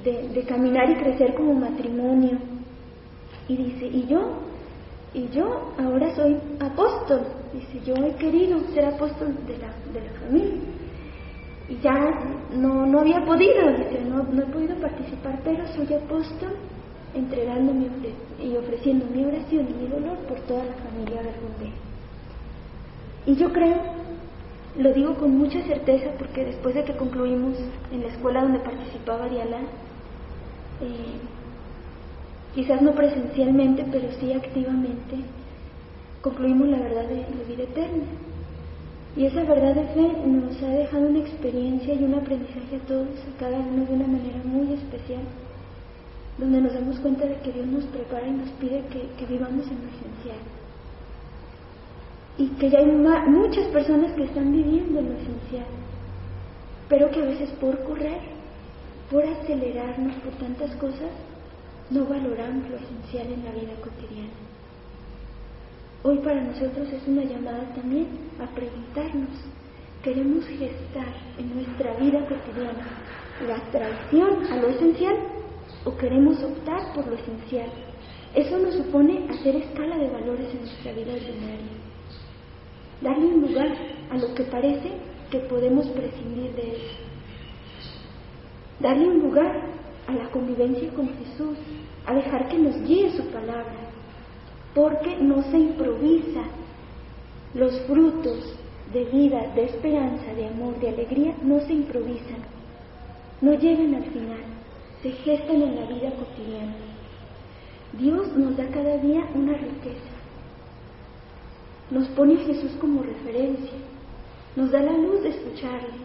de, 0.02 0.42
caminar 0.48 0.88
y 0.88 0.94
crecer 0.94 1.34
como 1.34 1.52
matrimonio. 1.52 2.38
Y 3.46 3.56
dice, 3.58 3.86
y 3.88 4.06
yo, 4.06 4.38
y 5.12 5.28
yo 5.28 5.74
ahora 5.78 6.14
soy 6.16 6.38
apóstol. 6.60 7.26
Dice, 7.52 7.84
yo 7.84 7.94
he 8.06 8.14
querido 8.14 8.58
ser 8.72 8.86
apóstol 8.86 9.36
de 9.46 9.58
la, 9.58 9.68
de 9.92 10.06
la 10.06 10.20
familia. 10.20 10.81
Y 11.68 11.78
ya 11.78 11.94
no, 12.54 12.86
no 12.86 13.00
había 13.00 13.24
podido, 13.24 13.70
no, 14.08 14.24
no 14.24 14.42
he 14.42 14.46
podido 14.46 14.76
participar, 14.76 15.40
pero 15.44 15.66
soy 15.68 15.94
apóstol 15.94 16.52
entregándome 17.14 17.88
y 18.42 18.56
ofreciendo 18.56 19.06
mi 19.14 19.24
oración 19.24 19.66
y 19.68 19.82
mi 19.82 19.88
dolor 19.88 20.16
por 20.28 20.38
toda 20.40 20.64
la 20.64 20.74
familia 20.74 21.22
Bergunde. 21.22 21.72
Y 23.26 23.36
yo 23.36 23.52
creo 23.52 24.02
lo 24.76 24.92
digo 24.92 25.14
con 25.14 25.36
mucha 25.36 25.62
certeza 25.62 26.10
porque 26.18 26.44
después 26.44 26.74
de 26.74 26.84
que 26.84 26.96
concluimos 26.96 27.58
en 27.92 28.02
la 28.02 28.08
escuela 28.08 28.42
donde 28.42 28.58
participaba 28.60 29.28
Diala, 29.28 29.58
eh, 30.80 31.18
quizás 32.54 32.80
no 32.80 32.92
presencialmente, 32.92 33.84
pero 33.92 34.08
sí 34.18 34.32
activamente, 34.32 35.16
concluimos 36.22 36.68
la 36.68 36.78
verdad 36.78 37.04
de 37.04 37.16
la 37.16 37.44
vida 37.46 37.64
eterna. 37.64 38.04
Y 39.16 39.26
esa 39.26 39.42
verdad 39.44 39.74
de 39.74 39.84
fe 39.88 40.12
nos 40.26 40.62
ha 40.62 40.68
dejado 40.68 41.08
una 41.08 41.18
experiencia 41.18 41.94
y 41.94 42.04
un 42.04 42.14
aprendizaje 42.14 42.76
a 42.76 42.86
todos, 42.86 43.08
a 43.08 43.38
cada 43.38 43.58
uno 43.58 43.84
de 43.84 43.94
una 43.94 44.06
manera 44.06 44.40
muy 44.44 44.72
especial, 44.72 45.22
donde 46.38 46.60
nos 46.60 46.72
damos 46.72 46.98
cuenta 47.00 47.26
de 47.26 47.36
que 47.36 47.52
Dios 47.52 47.66
nos 47.66 47.84
prepara 47.84 48.26
y 48.26 48.32
nos 48.32 48.48
pide 48.52 48.82
que, 48.90 49.08
que 49.18 49.26
vivamos 49.26 49.66
en 49.66 49.78
lo 49.82 49.88
esencial 49.88 50.40
y 52.38 52.46
que 52.48 52.70
ya 52.70 52.78
hay 52.78 52.86
muchas 52.86 53.66
personas 53.68 54.12
que 54.12 54.24
están 54.24 54.52
viviendo 54.52 55.02
lo 55.02 55.12
esencial, 55.12 55.66
pero 56.88 57.10
que 57.10 57.20
a 57.20 57.26
veces 57.26 57.50
por 57.60 57.78
correr, 57.84 58.20
por 59.10 59.24
acelerarnos 59.24 60.14
por 60.16 60.32
tantas 60.34 60.74
cosas, 60.76 61.10
no 61.90 62.04
valoramos 62.06 62.70
lo 62.70 62.76
esencial 62.76 63.26
en 63.32 63.44
la 63.44 63.52
vida 63.52 63.74
cotidiana. 63.82 64.51
Hoy 66.04 66.18
para 66.18 66.42
nosotros 66.42 66.88
es 66.92 67.06
una 67.06 67.22
llamada 67.24 67.64
también 67.74 68.08
a 68.40 68.46
preguntarnos, 68.54 69.30
¿queremos 70.02 70.44
gestar 70.46 71.14
en 71.38 71.54
nuestra 71.54 71.94
vida 71.94 72.20
cotidiana 72.26 72.86
la 73.46 73.70
traición 73.70 74.44
a 74.50 74.56
lo 74.56 74.68
esencial 74.68 75.16
o 75.84 75.96
queremos 75.96 76.42
optar 76.42 76.92
por 76.94 77.06
lo 77.06 77.14
esencial? 77.14 77.70
Eso 78.34 78.58
nos 78.58 78.74
supone 78.74 79.28
hacer 79.30 79.56
escala 79.56 79.96
de 79.98 80.08
valores 80.08 80.50
en 80.52 80.60
nuestra 80.60 80.92
vida 80.92 81.12
ordinaria 81.12 81.82
darle 83.02 83.26
un 83.26 83.40
lugar 83.42 83.68
a 84.10 84.16
lo 84.16 84.34
que 84.34 84.44
parece 84.44 84.92
que 85.30 85.38
podemos 85.40 85.86
prescindir 85.88 86.54
de 86.54 86.62
él. 86.62 86.82
Darle 88.80 89.08
un 89.08 89.20
lugar 89.20 89.60
a 90.06 90.12
la 90.12 90.30
convivencia 90.30 90.88
con 90.94 91.08
Jesús, 91.18 91.58
a 92.06 92.14
dejar 92.14 92.48
que 92.48 92.58
nos 92.58 92.80
guíe 92.82 93.10
su 93.12 93.24
palabra, 93.26 93.81
porque 94.74 95.16
no 95.16 95.42
se 95.50 95.58
improvisa. 95.58 96.42
Los 97.54 97.78
frutos 97.82 98.56
de 98.92 99.04
vida, 99.04 99.52
de 99.54 99.64
esperanza, 99.64 100.32
de 100.34 100.46
amor, 100.46 100.78
de 100.80 100.88
alegría, 100.88 101.34
no 101.42 101.60
se 101.60 101.74
improvisan, 101.74 102.38
no 103.42 103.52
llegan 103.54 103.94
al 103.94 104.04
final, 104.04 104.44
se 105.02 105.10
gestan 105.10 105.60
en 105.62 105.76
la 105.76 105.86
vida 105.86 106.12
cotidiana. 106.12 106.74
Dios 107.98 108.34
nos 108.36 108.56
da 108.56 108.66
cada 108.68 108.96
día 108.98 109.26
una 109.34 109.52
riqueza 109.52 110.12
nos 111.92 112.08
pone 112.08 112.40
a 112.40 112.44
Jesús 112.44 112.72
como 112.80 113.02
referencia, 113.02 113.76
nos 114.56 114.70
da 114.70 114.80
la 114.80 114.96
luz 114.96 115.22
de 115.22 115.28
escucharle. 115.28 116.00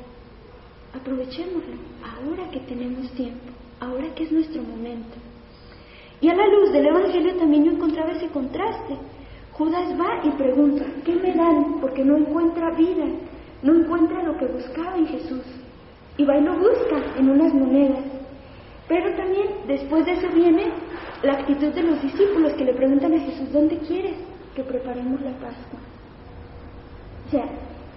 Aprovechémoslo 0.94 1.76
ahora 2.04 2.52
que 2.52 2.60
tenemos 2.62 3.10
tiempo, 3.12 3.52
ahora 3.80 4.14
que 4.14 4.24
es 4.24 4.32
nuestro 4.32 4.62
momento. 4.64 5.16
Y 6.20 6.30
a 6.30 6.36
la 6.36 6.48
luz 6.48 6.72
del 6.72 6.88
Evangelio 6.88 7.36
también 7.36 7.66
yo 7.66 7.72
encontraba 7.72 8.12
ese 8.12 8.28
contraste. 8.28 8.96
Judas 9.52 9.90
va 10.00 10.22
y 10.24 10.32
pregunta, 10.32 10.86
¿qué 11.06 11.16
me 11.16 11.34
dan? 11.34 11.80
Porque 11.82 12.04
no 12.04 12.18
encuentra 12.18 12.72
vida, 12.72 13.06
no 13.64 13.76
encuentra 13.76 14.24
lo 14.24 14.38
que 14.38 14.46
buscaba 14.46 14.98
en 14.98 15.08
Jesús. 15.08 15.44
Y 16.18 16.26
va 16.26 16.38
y 16.38 16.44
lo 16.44 16.54
busca 16.54 17.02
en 17.18 17.30
unas 17.30 17.54
monedas. 17.54 18.04
Pero 18.88 19.16
también 19.16 19.48
después 19.68 20.06
de 20.06 20.14
eso 20.14 20.28
viene 20.34 20.72
la 21.24 21.34
actitud 21.34 21.68
de 21.68 21.84
los 21.84 22.02
discípulos 22.02 22.54
que 22.54 22.66
le 22.66 22.74
preguntan 22.74 23.14
a 23.14 23.20
Jesús, 23.20 23.52
¿dónde 23.52 23.78
quieres 23.80 24.16
que 24.56 24.64
preparemos 24.64 25.22
la 25.22 25.32
Pascua? 25.32 25.80
O 27.28 27.30
sea, 27.30 27.46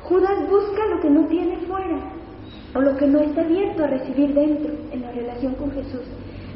Judas 0.03 0.49
busca 0.49 0.87
lo 0.87 1.01
que 1.01 1.11
no 1.11 1.27
tiene 1.27 1.59
fuera 1.59 1.99
o 2.75 2.81
lo 2.81 2.97
que 2.97 3.07
no 3.07 3.21
está 3.21 3.43
abierto 3.43 3.85
a 3.85 3.89
recibir 3.89 4.35
dentro 4.35 4.73
en 4.91 5.03
la 5.03 5.13
relación 5.13 5.55
con 5.55 5.71
Jesús. 5.73 6.03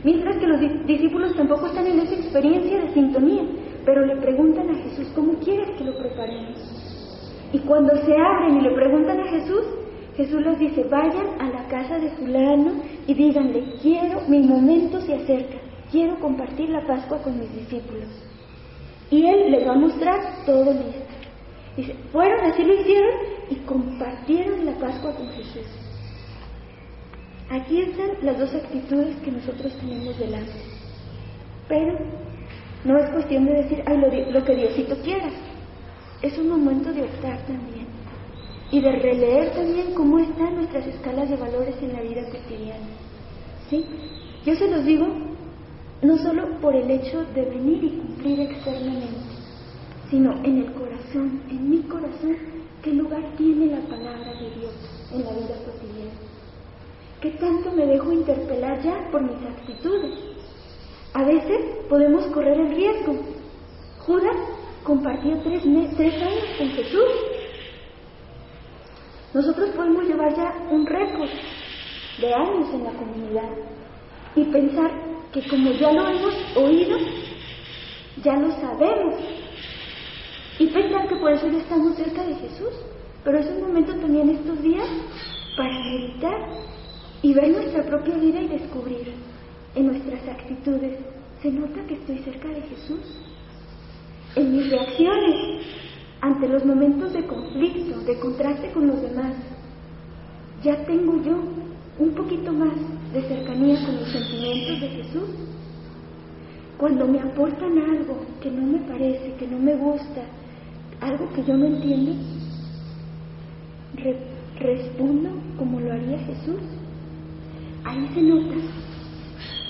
Mientras 0.04 0.36
que 0.36 0.46
los 0.46 0.60
discípulos 0.86 1.34
tampoco 1.34 1.66
están 1.66 1.86
en 1.86 2.00
esa 2.00 2.14
experiencia 2.14 2.78
de 2.78 2.92
sintonía, 2.92 3.42
pero 3.86 4.04
le 4.04 4.16
preguntan 4.16 4.68
a 4.68 4.74
Jesús, 4.74 5.08
¿cómo 5.14 5.32
quieres 5.38 5.70
que 5.78 5.84
lo 5.84 5.96
preparemos? 5.96 6.58
Y 7.52 7.58
cuando 7.60 7.96
se 8.04 8.14
abren 8.14 8.58
y 8.58 8.60
le 8.60 8.70
preguntan 8.72 9.20
a 9.20 9.30
Jesús, 9.30 9.64
Jesús 10.16 10.42
les 10.42 10.58
dice, 10.58 10.84
vayan 10.84 11.40
a 11.40 11.48
la 11.48 11.66
casa 11.68 11.98
de 11.98 12.10
fulano 12.10 12.82
y 13.06 13.14
díganle, 13.14 13.64
quiero, 13.80 14.20
mi 14.28 14.40
momento 14.40 15.00
se 15.00 15.14
acerca, 15.14 15.56
quiero 15.90 16.18
compartir 16.20 16.68
la 16.68 16.86
Pascua 16.86 17.22
con 17.22 17.38
mis 17.38 17.52
discípulos. 17.54 18.08
Y 19.10 19.26
Él 19.26 19.52
les 19.52 19.66
va 19.66 19.72
a 19.72 19.78
mostrar 19.78 20.20
todo 20.44 20.72
listo. 20.72 21.00
Dice, 21.76 21.94
fueron, 22.12 22.44
así 22.44 22.62
lo 22.62 22.74
hicieron 22.74 23.14
y 23.50 23.54
compartieron 23.66 24.66
la 24.66 24.72
Pascua 24.72 25.12
con 25.14 25.28
Jesús. 25.30 25.83
Aquí 27.50 27.82
están 27.82 28.10
las 28.22 28.38
dos 28.38 28.54
actitudes 28.54 29.16
que 29.16 29.30
nosotros 29.30 29.72
tenemos 29.78 30.18
delante. 30.18 30.52
Pero 31.68 31.98
no 32.84 32.98
es 32.98 33.10
cuestión 33.10 33.46
de 33.46 33.52
decir, 33.52 33.82
ay, 33.86 33.98
lo, 34.30 34.44
que 34.44 34.54
Diosito 34.56 34.96
quiera. 35.02 35.28
Es 36.22 36.38
un 36.38 36.48
momento 36.48 36.92
de 36.92 37.02
optar 37.02 37.38
también. 37.46 37.86
Y 38.70 38.80
de 38.80 38.92
releer 38.92 39.52
también 39.52 39.94
cómo 39.94 40.18
están 40.18 40.56
nuestras 40.56 40.86
escalas 40.86 41.28
de 41.28 41.36
valores 41.36 41.76
en 41.82 41.92
la 41.92 42.02
vida 42.02 42.22
cotidiana. 42.30 42.86
¿Sí? 43.68 43.84
Yo 44.44 44.54
se 44.54 44.70
los 44.70 44.84
digo 44.84 45.06
no 46.02 46.18
solo 46.18 46.60
por 46.60 46.74
el 46.74 46.90
hecho 46.90 47.24
de 47.34 47.44
venir 47.44 47.82
y 47.82 47.90
cumplir 47.90 48.40
externamente, 48.40 49.34
sino 50.10 50.32
en 50.44 50.58
el 50.58 50.72
corazón, 50.72 51.40
en 51.48 51.70
mi 51.70 51.78
corazón, 51.82 52.36
qué 52.82 52.92
lugar 52.92 53.22
tiene 53.38 53.66
la 53.66 53.80
palabra 53.88 54.32
de 54.34 54.50
Dios 54.50 54.74
en 55.12 55.24
la 55.24 55.30
vida 55.30 55.56
cotidiana. 55.64 56.33
¿Qué 57.24 57.30
tanto 57.40 57.72
me 57.72 57.86
dejo 57.86 58.12
interpelar 58.12 58.82
ya 58.82 59.08
por 59.10 59.22
mis 59.22 59.42
actitudes? 59.46 60.12
A 61.14 61.24
veces 61.24 61.58
podemos 61.88 62.26
correr 62.26 62.60
el 62.60 62.74
riesgo. 62.74 63.16
Judas 64.00 64.36
compartió 64.82 65.34
tres, 65.42 65.64
años 65.64 66.44
con 66.58 66.68
Jesús. 66.68 67.10
Nosotros 69.32 69.70
podemos 69.70 70.04
llevar 70.04 70.36
ya 70.36 70.52
un 70.70 70.84
récord 70.84 71.30
de 72.20 72.34
años 72.34 72.68
en 72.74 72.84
la 72.84 72.92
comunidad 72.92 73.48
y 74.36 74.44
pensar 74.44 74.90
que 75.32 75.48
como 75.48 75.72
ya 75.72 75.92
lo 75.92 76.06
hemos 76.06 76.34
oído, 76.56 76.98
ya 78.22 78.36
lo 78.36 78.50
sabemos. 78.50 79.14
Y 80.58 80.66
pensar 80.66 81.08
que 81.08 81.16
por 81.16 81.32
eso 81.32 81.48
ya 81.48 81.56
estamos 81.56 81.96
cerca 81.96 82.22
de 82.22 82.34
Jesús. 82.34 82.74
Pero 83.24 83.38
es 83.38 83.46
un 83.46 83.62
momento 83.62 83.94
también 83.94 84.28
estos 84.28 84.60
días 84.60 84.86
para 85.56 85.70
meditar 85.70 86.74
y 87.24 87.32
ver 87.32 87.48
nuestra 87.48 87.82
propia 87.84 88.18
vida 88.18 88.38
y 88.38 88.48
descubrir 88.48 89.14
en 89.74 89.86
nuestras 89.86 90.28
actitudes, 90.28 90.98
¿se 91.40 91.50
nota 91.50 91.80
que 91.88 91.94
estoy 91.94 92.18
cerca 92.18 92.48
de 92.48 92.60
Jesús? 92.60 93.00
En 94.36 94.52
mis 94.52 94.70
reacciones 94.70 95.64
ante 96.20 96.46
los 96.46 96.66
momentos 96.66 97.14
de 97.14 97.26
conflicto, 97.26 97.98
de 98.00 98.18
contraste 98.18 98.70
con 98.72 98.88
los 98.88 99.00
demás, 99.00 99.36
ya 100.62 100.84
tengo 100.84 101.16
yo 101.22 101.38
un 101.98 102.10
poquito 102.10 102.52
más 102.52 102.74
de 103.14 103.22
cercanía 103.22 103.82
con 103.86 103.96
los 103.96 104.12
sentimientos 104.12 104.80
de 104.82 104.88
Jesús. 104.88 105.30
Cuando 106.76 107.06
me 107.06 107.20
aportan 107.20 107.78
algo 107.78 108.18
que 108.42 108.50
no 108.50 108.66
me 108.66 108.80
parece, 108.80 109.32
que 109.38 109.46
no 109.46 109.58
me 109.58 109.74
gusta, 109.76 110.24
algo 111.00 111.32
que 111.32 111.42
yo 111.42 111.56
no 111.56 111.64
entiendo, 111.64 112.12
respondo 114.58 115.30
como 115.56 115.80
lo 115.80 115.90
haría 115.90 116.18
Jesús. 116.18 116.60
Ahí 117.84 118.08
se 118.14 118.22
nota 118.22 118.54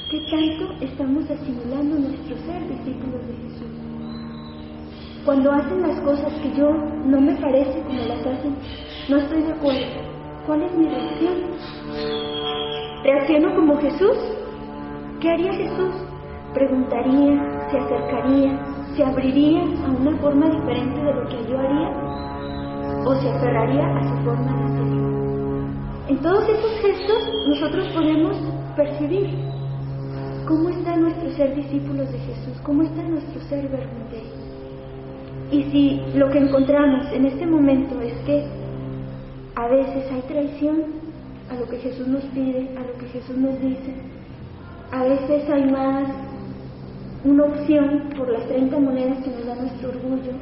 que 0.09 0.21
tanto 0.31 0.73
estamos 0.81 1.29
asimilando 1.29 1.99
nuestro 1.99 2.37
ser 2.47 2.69
discípulos 2.69 3.27
de 3.27 3.35
Jesús. 3.43 3.69
Cuando 5.25 5.51
hacen 5.51 5.83
las 5.83 6.01
cosas 6.03 6.33
que 6.35 6.53
yo 6.57 6.71
no 6.71 7.21
me 7.21 7.35
parece 7.35 7.83
como 7.83 7.99
las 7.99 8.21
hacen, 8.25 8.55
no 9.09 9.17
estoy 9.17 9.43
de 9.43 9.53
acuerdo. 9.53 9.87
¿Cuál 10.47 10.63
es 10.63 10.73
mi 10.77 10.87
reacción? 10.87 11.35
¿Reacciono 13.03 13.55
como 13.57 13.77
Jesús? 13.79 14.17
¿Qué 15.21 15.31
haría 15.31 15.53
Jesús? 15.53 15.95
¿Preguntaría, 16.55 17.69
se 17.73 17.79
acercaría, 17.79 18.65
se 18.95 19.03
abriría 19.03 19.63
a 19.63 19.91
una 19.91 20.17
forma 20.19 20.51
diferente 20.51 21.03
de 21.03 21.15
lo 21.15 21.29
que 21.29 21.51
yo 21.51 21.59
haría? 21.59 21.91
¿O 23.07 23.15
se 23.17 23.29
aferraría 23.29 23.87
a 23.87 24.03
su 24.05 24.25
forma 24.25 24.53
de 24.61 24.69
ser? 24.69 24.95
En 26.11 26.19
todos 26.23 26.49
esos 26.49 26.81
gestos 26.81 27.34
nosotros 27.47 27.89
podemos 27.89 28.37
percibir 28.77 29.29
cómo 30.47 30.69
está 30.71 30.97
nuestro 30.97 31.31
ser 31.33 31.55
discípulos 31.55 32.11
de 32.11 32.19
Jesús, 32.19 32.57
cómo 32.63 32.83
está 32.83 33.03
nuestro 33.03 33.41
ser 33.43 33.69
verdaderamente. 33.69 34.23
Y 35.51 35.63
si 35.65 36.19
lo 36.19 36.31
que 36.31 36.39
encontramos 36.39 37.07
en 37.13 37.27
este 37.27 37.47
momento 37.47 38.01
es 38.01 38.15
que 38.27 38.45
a 39.55 39.69
veces 39.69 40.11
hay 40.11 40.23
traición 40.23 40.85
a 41.51 41.55
lo 41.55 41.69
que 41.69 41.79
Jesús 41.79 42.07
nos 42.09 42.25
pide, 42.27 42.71
a 42.77 42.81
lo 42.81 42.99
que 42.99 43.07
Jesús 43.07 43.37
nos 43.37 43.61
dice, 43.61 43.95
a 44.91 45.03
veces 45.05 45.49
hay 45.51 45.71
más 45.71 46.09
una 47.25 47.45
opción 47.45 48.11
por 48.17 48.29
las 48.31 48.47
30 48.49 48.79
monedas 48.79 49.23
que 49.23 49.31
nos 49.31 49.47
da 49.47 49.55
nuestro 49.55 49.91
orgullo, 49.91 50.33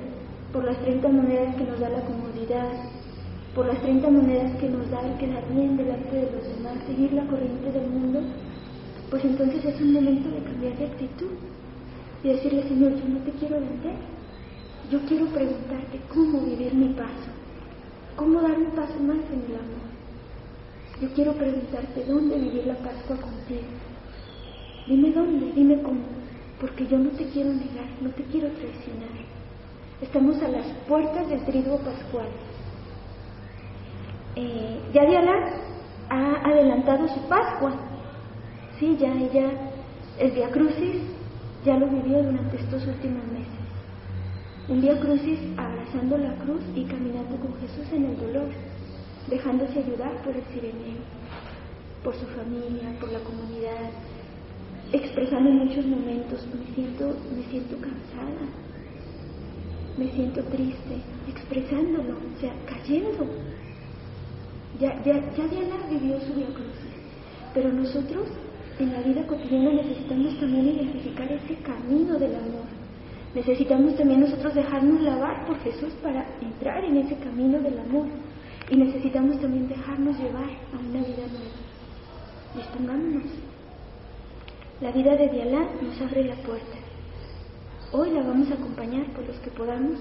por 0.52 0.64
las 0.64 0.76
30 0.78 1.08
monedas 1.08 1.54
que 1.56 1.64
nos 1.64 1.80
da 1.80 1.88
la 1.88 2.00
comodidad, 2.00 2.68
por 3.54 3.66
las 3.66 3.80
30 3.82 4.08
monedas 4.08 4.56
que 4.56 4.68
nos 4.68 4.90
da 4.90 5.00
el 5.02 5.18
quedar 5.18 5.44
bien 5.52 5.76
delante 5.76 6.16
de 6.16 6.30
los 6.32 6.56
demás, 6.56 6.78
seguir 6.86 7.12
la 7.12 7.26
corriente 7.26 7.70
del 7.70 7.86
mundo, 7.86 8.20
pues 9.10 9.24
entonces 9.24 9.62
es 9.62 9.80
un 9.80 9.92
momento 9.92 10.30
de 10.30 10.42
cambiar 10.42 10.76
de 10.78 10.86
actitud 10.86 11.32
y 12.24 12.28
decirle, 12.28 12.62
Señor, 12.62 12.94
yo 12.94 13.08
no 13.08 13.18
te 13.20 13.30
quiero 13.32 13.56
vender, 13.56 13.96
yo 14.90 15.00
quiero 15.06 15.26
preguntarte 15.26 16.00
cómo 16.08 16.40
vivir 16.40 16.72
mi 16.72 16.94
paso, 16.94 17.28
cómo 18.16 18.40
dar 18.40 18.56
un 18.56 18.70
paso 18.70 18.98
más 19.00 19.20
en 19.30 19.44
el 19.50 19.56
amor. 19.56 19.92
Yo 21.02 21.08
quiero 21.14 21.32
preguntarte 21.32 22.04
dónde 22.04 22.36
vivir 22.38 22.66
la 22.66 22.76
Pascua 22.76 23.16
contigo. 23.16 23.68
Dime 24.86 25.12
dónde, 25.12 25.52
dime 25.54 25.82
cómo, 25.82 26.00
porque 26.60 26.86
yo 26.86 26.98
no 26.98 27.10
te 27.10 27.26
quiero 27.26 27.52
negar, 27.52 27.88
no 28.00 28.08
te 28.10 28.22
quiero 28.24 28.48
traicionar. 28.48 29.12
Estamos 30.00 30.40
a 30.42 30.48
las 30.48 30.66
puertas 30.88 31.28
del 31.28 31.44
trigo 31.44 31.76
pascual 31.78 32.28
eh, 34.36 34.80
ya 34.92 35.04
Diana 35.04 35.32
ha 36.08 36.48
adelantado 36.48 37.08
su 37.08 37.20
Pascua. 37.28 37.72
Sí, 38.78 38.96
ya 38.98 39.12
ella, 39.12 39.50
el 40.18 40.34
Día 40.34 40.50
Crucis, 40.50 41.02
ya 41.64 41.76
lo 41.76 41.86
vivió 41.86 42.22
durante 42.22 42.56
estos 42.56 42.86
últimos 42.86 43.24
meses. 43.26 43.62
Un 44.68 44.80
Día 44.80 44.98
Crucis 45.00 45.38
abrazando 45.56 46.18
la 46.18 46.34
cruz 46.36 46.62
y 46.74 46.84
caminando 46.84 47.36
con 47.36 47.54
Jesús 47.60 47.92
en 47.92 48.04
el 48.06 48.16
dolor, 48.18 48.48
dejándose 49.28 49.78
ayudar 49.78 50.12
por 50.24 50.34
el 50.34 50.44
sireneo, 50.52 51.02
por 52.02 52.14
su 52.14 52.26
familia, 52.26 52.98
por 53.00 53.12
la 53.12 53.20
comunidad, 53.20 53.90
expresando 54.92 55.50
en 55.50 55.58
muchos 55.58 55.86
momentos, 55.86 56.46
me 56.54 56.74
siento, 56.74 57.16
me 57.34 57.42
siento 57.50 57.76
cansada, 57.76 58.46
me 59.96 60.10
siento 60.12 60.42
triste, 60.44 60.96
expresándolo, 61.28 62.14
o 62.14 62.40
sea, 62.40 62.52
cayendo, 62.66 63.26
ya, 64.82 65.00
ya, 65.04 65.14
ya 65.36 65.46
Diana 65.46 65.76
vivió 65.88 66.18
su 66.20 66.34
diagnóstico, 66.34 66.98
pero 67.54 67.72
nosotros 67.72 68.26
en 68.80 68.92
la 68.92 69.00
vida 69.00 69.24
cotidiana 69.28 69.70
necesitamos 69.74 70.40
también 70.40 70.66
identificar 70.70 71.30
ese 71.30 71.54
camino 71.62 72.18
del 72.18 72.34
amor. 72.34 72.66
Necesitamos 73.32 73.96
también 73.96 74.20
nosotros 74.20 74.54
dejarnos 74.54 75.00
lavar 75.02 75.46
por 75.46 75.58
Jesús 75.60 75.92
para 76.02 76.26
entrar 76.40 76.84
en 76.84 76.96
ese 76.96 77.16
camino 77.16 77.60
del 77.60 77.78
amor. 77.78 78.06
Y 78.70 78.76
necesitamos 78.76 79.40
también 79.40 79.68
dejarnos 79.68 80.18
llevar 80.18 80.50
a 80.72 80.78
una 80.78 81.00
vida 81.00 81.26
nueva. 81.30 81.62
Dispongámonos. 82.56 83.30
La 84.80 84.90
vida 84.90 85.16
de 85.16 85.28
Dialá 85.28 85.68
nos 85.80 86.00
abre 86.00 86.24
la 86.24 86.34
puerta. 86.36 86.76
Hoy 87.92 88.10
la 88.10 88.22
vamos 88.22 88.50
a 88.50 88.54
acompañar 88.54 89.06
por 89.12 89.26
los 89.26 89.36
que 89.38 89.50
podamos 89.50 89.98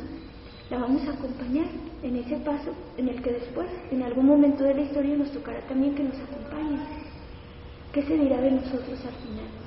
la 0.71 0.79
vamos 0.79 1.07
a 1.07 1.12
acompañar 1.12 1.67
en 2.01 2.15
ese 2.15 2.38
paso 2.38 2.71
en 2.97 3.10
el 3.10 3.21
que 3.21 3.34
después, 3.34 3.67
en 3.91 4.01
algún 4.01 4.25
momento 4.25 4.63
de 4.63 4.73
la 4.73 4.81
historia, 4.81 5.15
nos 5.15 5.31
tocará 5.31 5.60
también 5.67 5.93
que 5.93 6.03
nos 6.03 6.15
acompañe. 6.15 6.79
¿Qué 7.93 8.01
se 8.03 8.17
dirá 8.17 8.41
de 8.41 8.51
nosotros 8.51 8.99
al 9.05 9.13
final? 9.13 9.62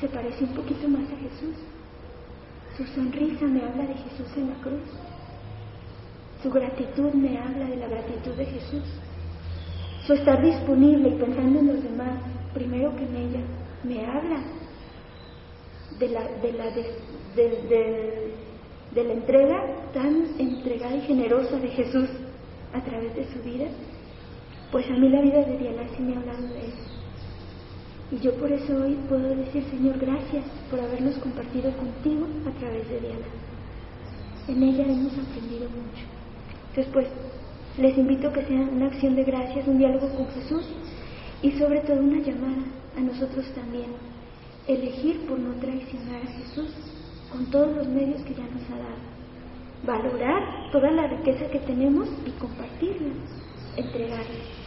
se 0.00 0.08
parece 0.08 0.44
un 0.44 0.54
poquito 0.54 0.88
más 0.88 1.02
a 1.10 1.16
Jesús. 1.16 1.56
Su 2.76 2.84
sonrisa 2.94 3.46
me 3.46 3.62
habla 3.62 3.86
de 3.86 3.94
Jesús 3.94 4.28
en 4.36 4.50
la 4.50 4.56
cruz. 4.56 4.88
Su 6.42 6.50
gratitud 6.50 7.12
me 7.14 7.38
habla 7.38 7.66
de 7.66 7.76
la 7.76 7.88
gratitud 7.88 8.32
de 8.34 8.46
Jesús. 8.46 8.84
Su 10.06 10.12
estar 10.12 10.40
disponible 10.40 11.08
y 11.08 11.18
pensando 11.18 11.58
en 11.58 11.66
los 11.66 11.82
demás, 11.82 12.20
primero 12.54 12.94
que 12.94 13.04
en 13.04 13.16
ella, 13.16 13.40
me 13.82 14.06
habla 14.06 14.40
de 15.98 16.08
la, 16.08 16.22
de 16.40 16.52
la, 16.52 16.70
de 16.70 18.27
la 19.04 19.12
entrega 19.14 19.62
tan 19.92 20.26
entregada 20.38 20.96
y 20.96 21.00
generosa 21.02 21.58
de 21.58 21.68
Jesús 21.68 22.08
a 22.72 22.80
través 22.82 23.14
de 23.14 23.26
su 23.32 23.42
vida. 23.42 23.66
Pues 24.70 24.86
a 24.90 24.94
mí 24.94 25.08
la 25.08 25.22
vida 25.22 25.42
de 25.44 25.58
Diana 25.58 25.82
sí 25.96 26.02
me 26.02 26.14
ha 26.14 26.20
hablado 26.20 26.42
de 26.42 26.66
eso. 26.66 26.88
Y 28.10 28.18
yo 28.20 28.34
por 28.34 28.50
eso 28.50 28.74
hoy 28.74 28.96
puedo 29.08 29.34
decir, 29.34 29.64
Señor, 29.70 29.98
gracias 29.98 30.44
por 30.70 30.80
habernos 30.80 31.16
compartido 31.16 31.70
contigo 31.76 32.26
a 32.46 32.58
través 32.58 32.88
de 32.88 33.00
Diana. 33.00 33.26
En 34.48 34.62
ella 34.62 34.84
hemos 34.84 35.12
aprendido 35.12 35.68
mucho. 35.68 36.04
Después, 36.74 37.06
les 37.76 37.96
invito 37.98 38.28
a 38.28 38.32
que 38.32 38.44
sea 38.44 38.60
una 38.60 38.86
acción 38.86 39.14
de 39.14 39.24
gracias, 39.24 39.68
un 39.68 39.78
diálogo 39.78 40.08
con 40.14 40.26
Jesús 40.28 40.64
y 41.42 41.52
sobre 41.52 41.80
todo 41.80 42.00
una 42.00 42.20
llamada 42.22 42.64
a 42.96 43.00
nosotros 43.00 43.44
también. 43.54 43.92
Elegir 44.66 45.26
por 45.26 45.38
no 45.38 45.54
traicionar 45.54 46.22
a 46.22 46.32
Jesús 46.32 46.70
con 47.30 47.46
todos 47.50 47.76
los 47.76 47.88
medios 47.88 48.22
que 48.22 48.34
ya 48.34 48.44
nos 48.44 48.62
ha 48.70 48.78
dado. 48.78 49.08
Valorar 49.84 50.70
toda 50.72 50.90
la 50.90 51.06
riqueza 51.06 51.48
que 51.50 51.60
tenemos 51.60 52.08
y 52.26 52.30
compartirla, 52.32 53.14
entregarla 53.76 54.58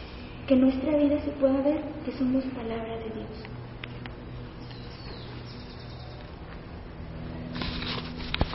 que 0.46 0.56
nuestra 0.56 0.96
vida 0.96 1.20
se 1.20 1.30
pueda 1.32 1.60
ver 1.62 1.80
que 2.04 2.12
somos 2.12 2.44
palabra 2.46 2.96
de 2.96 3.10
Dios. 3.14 3.61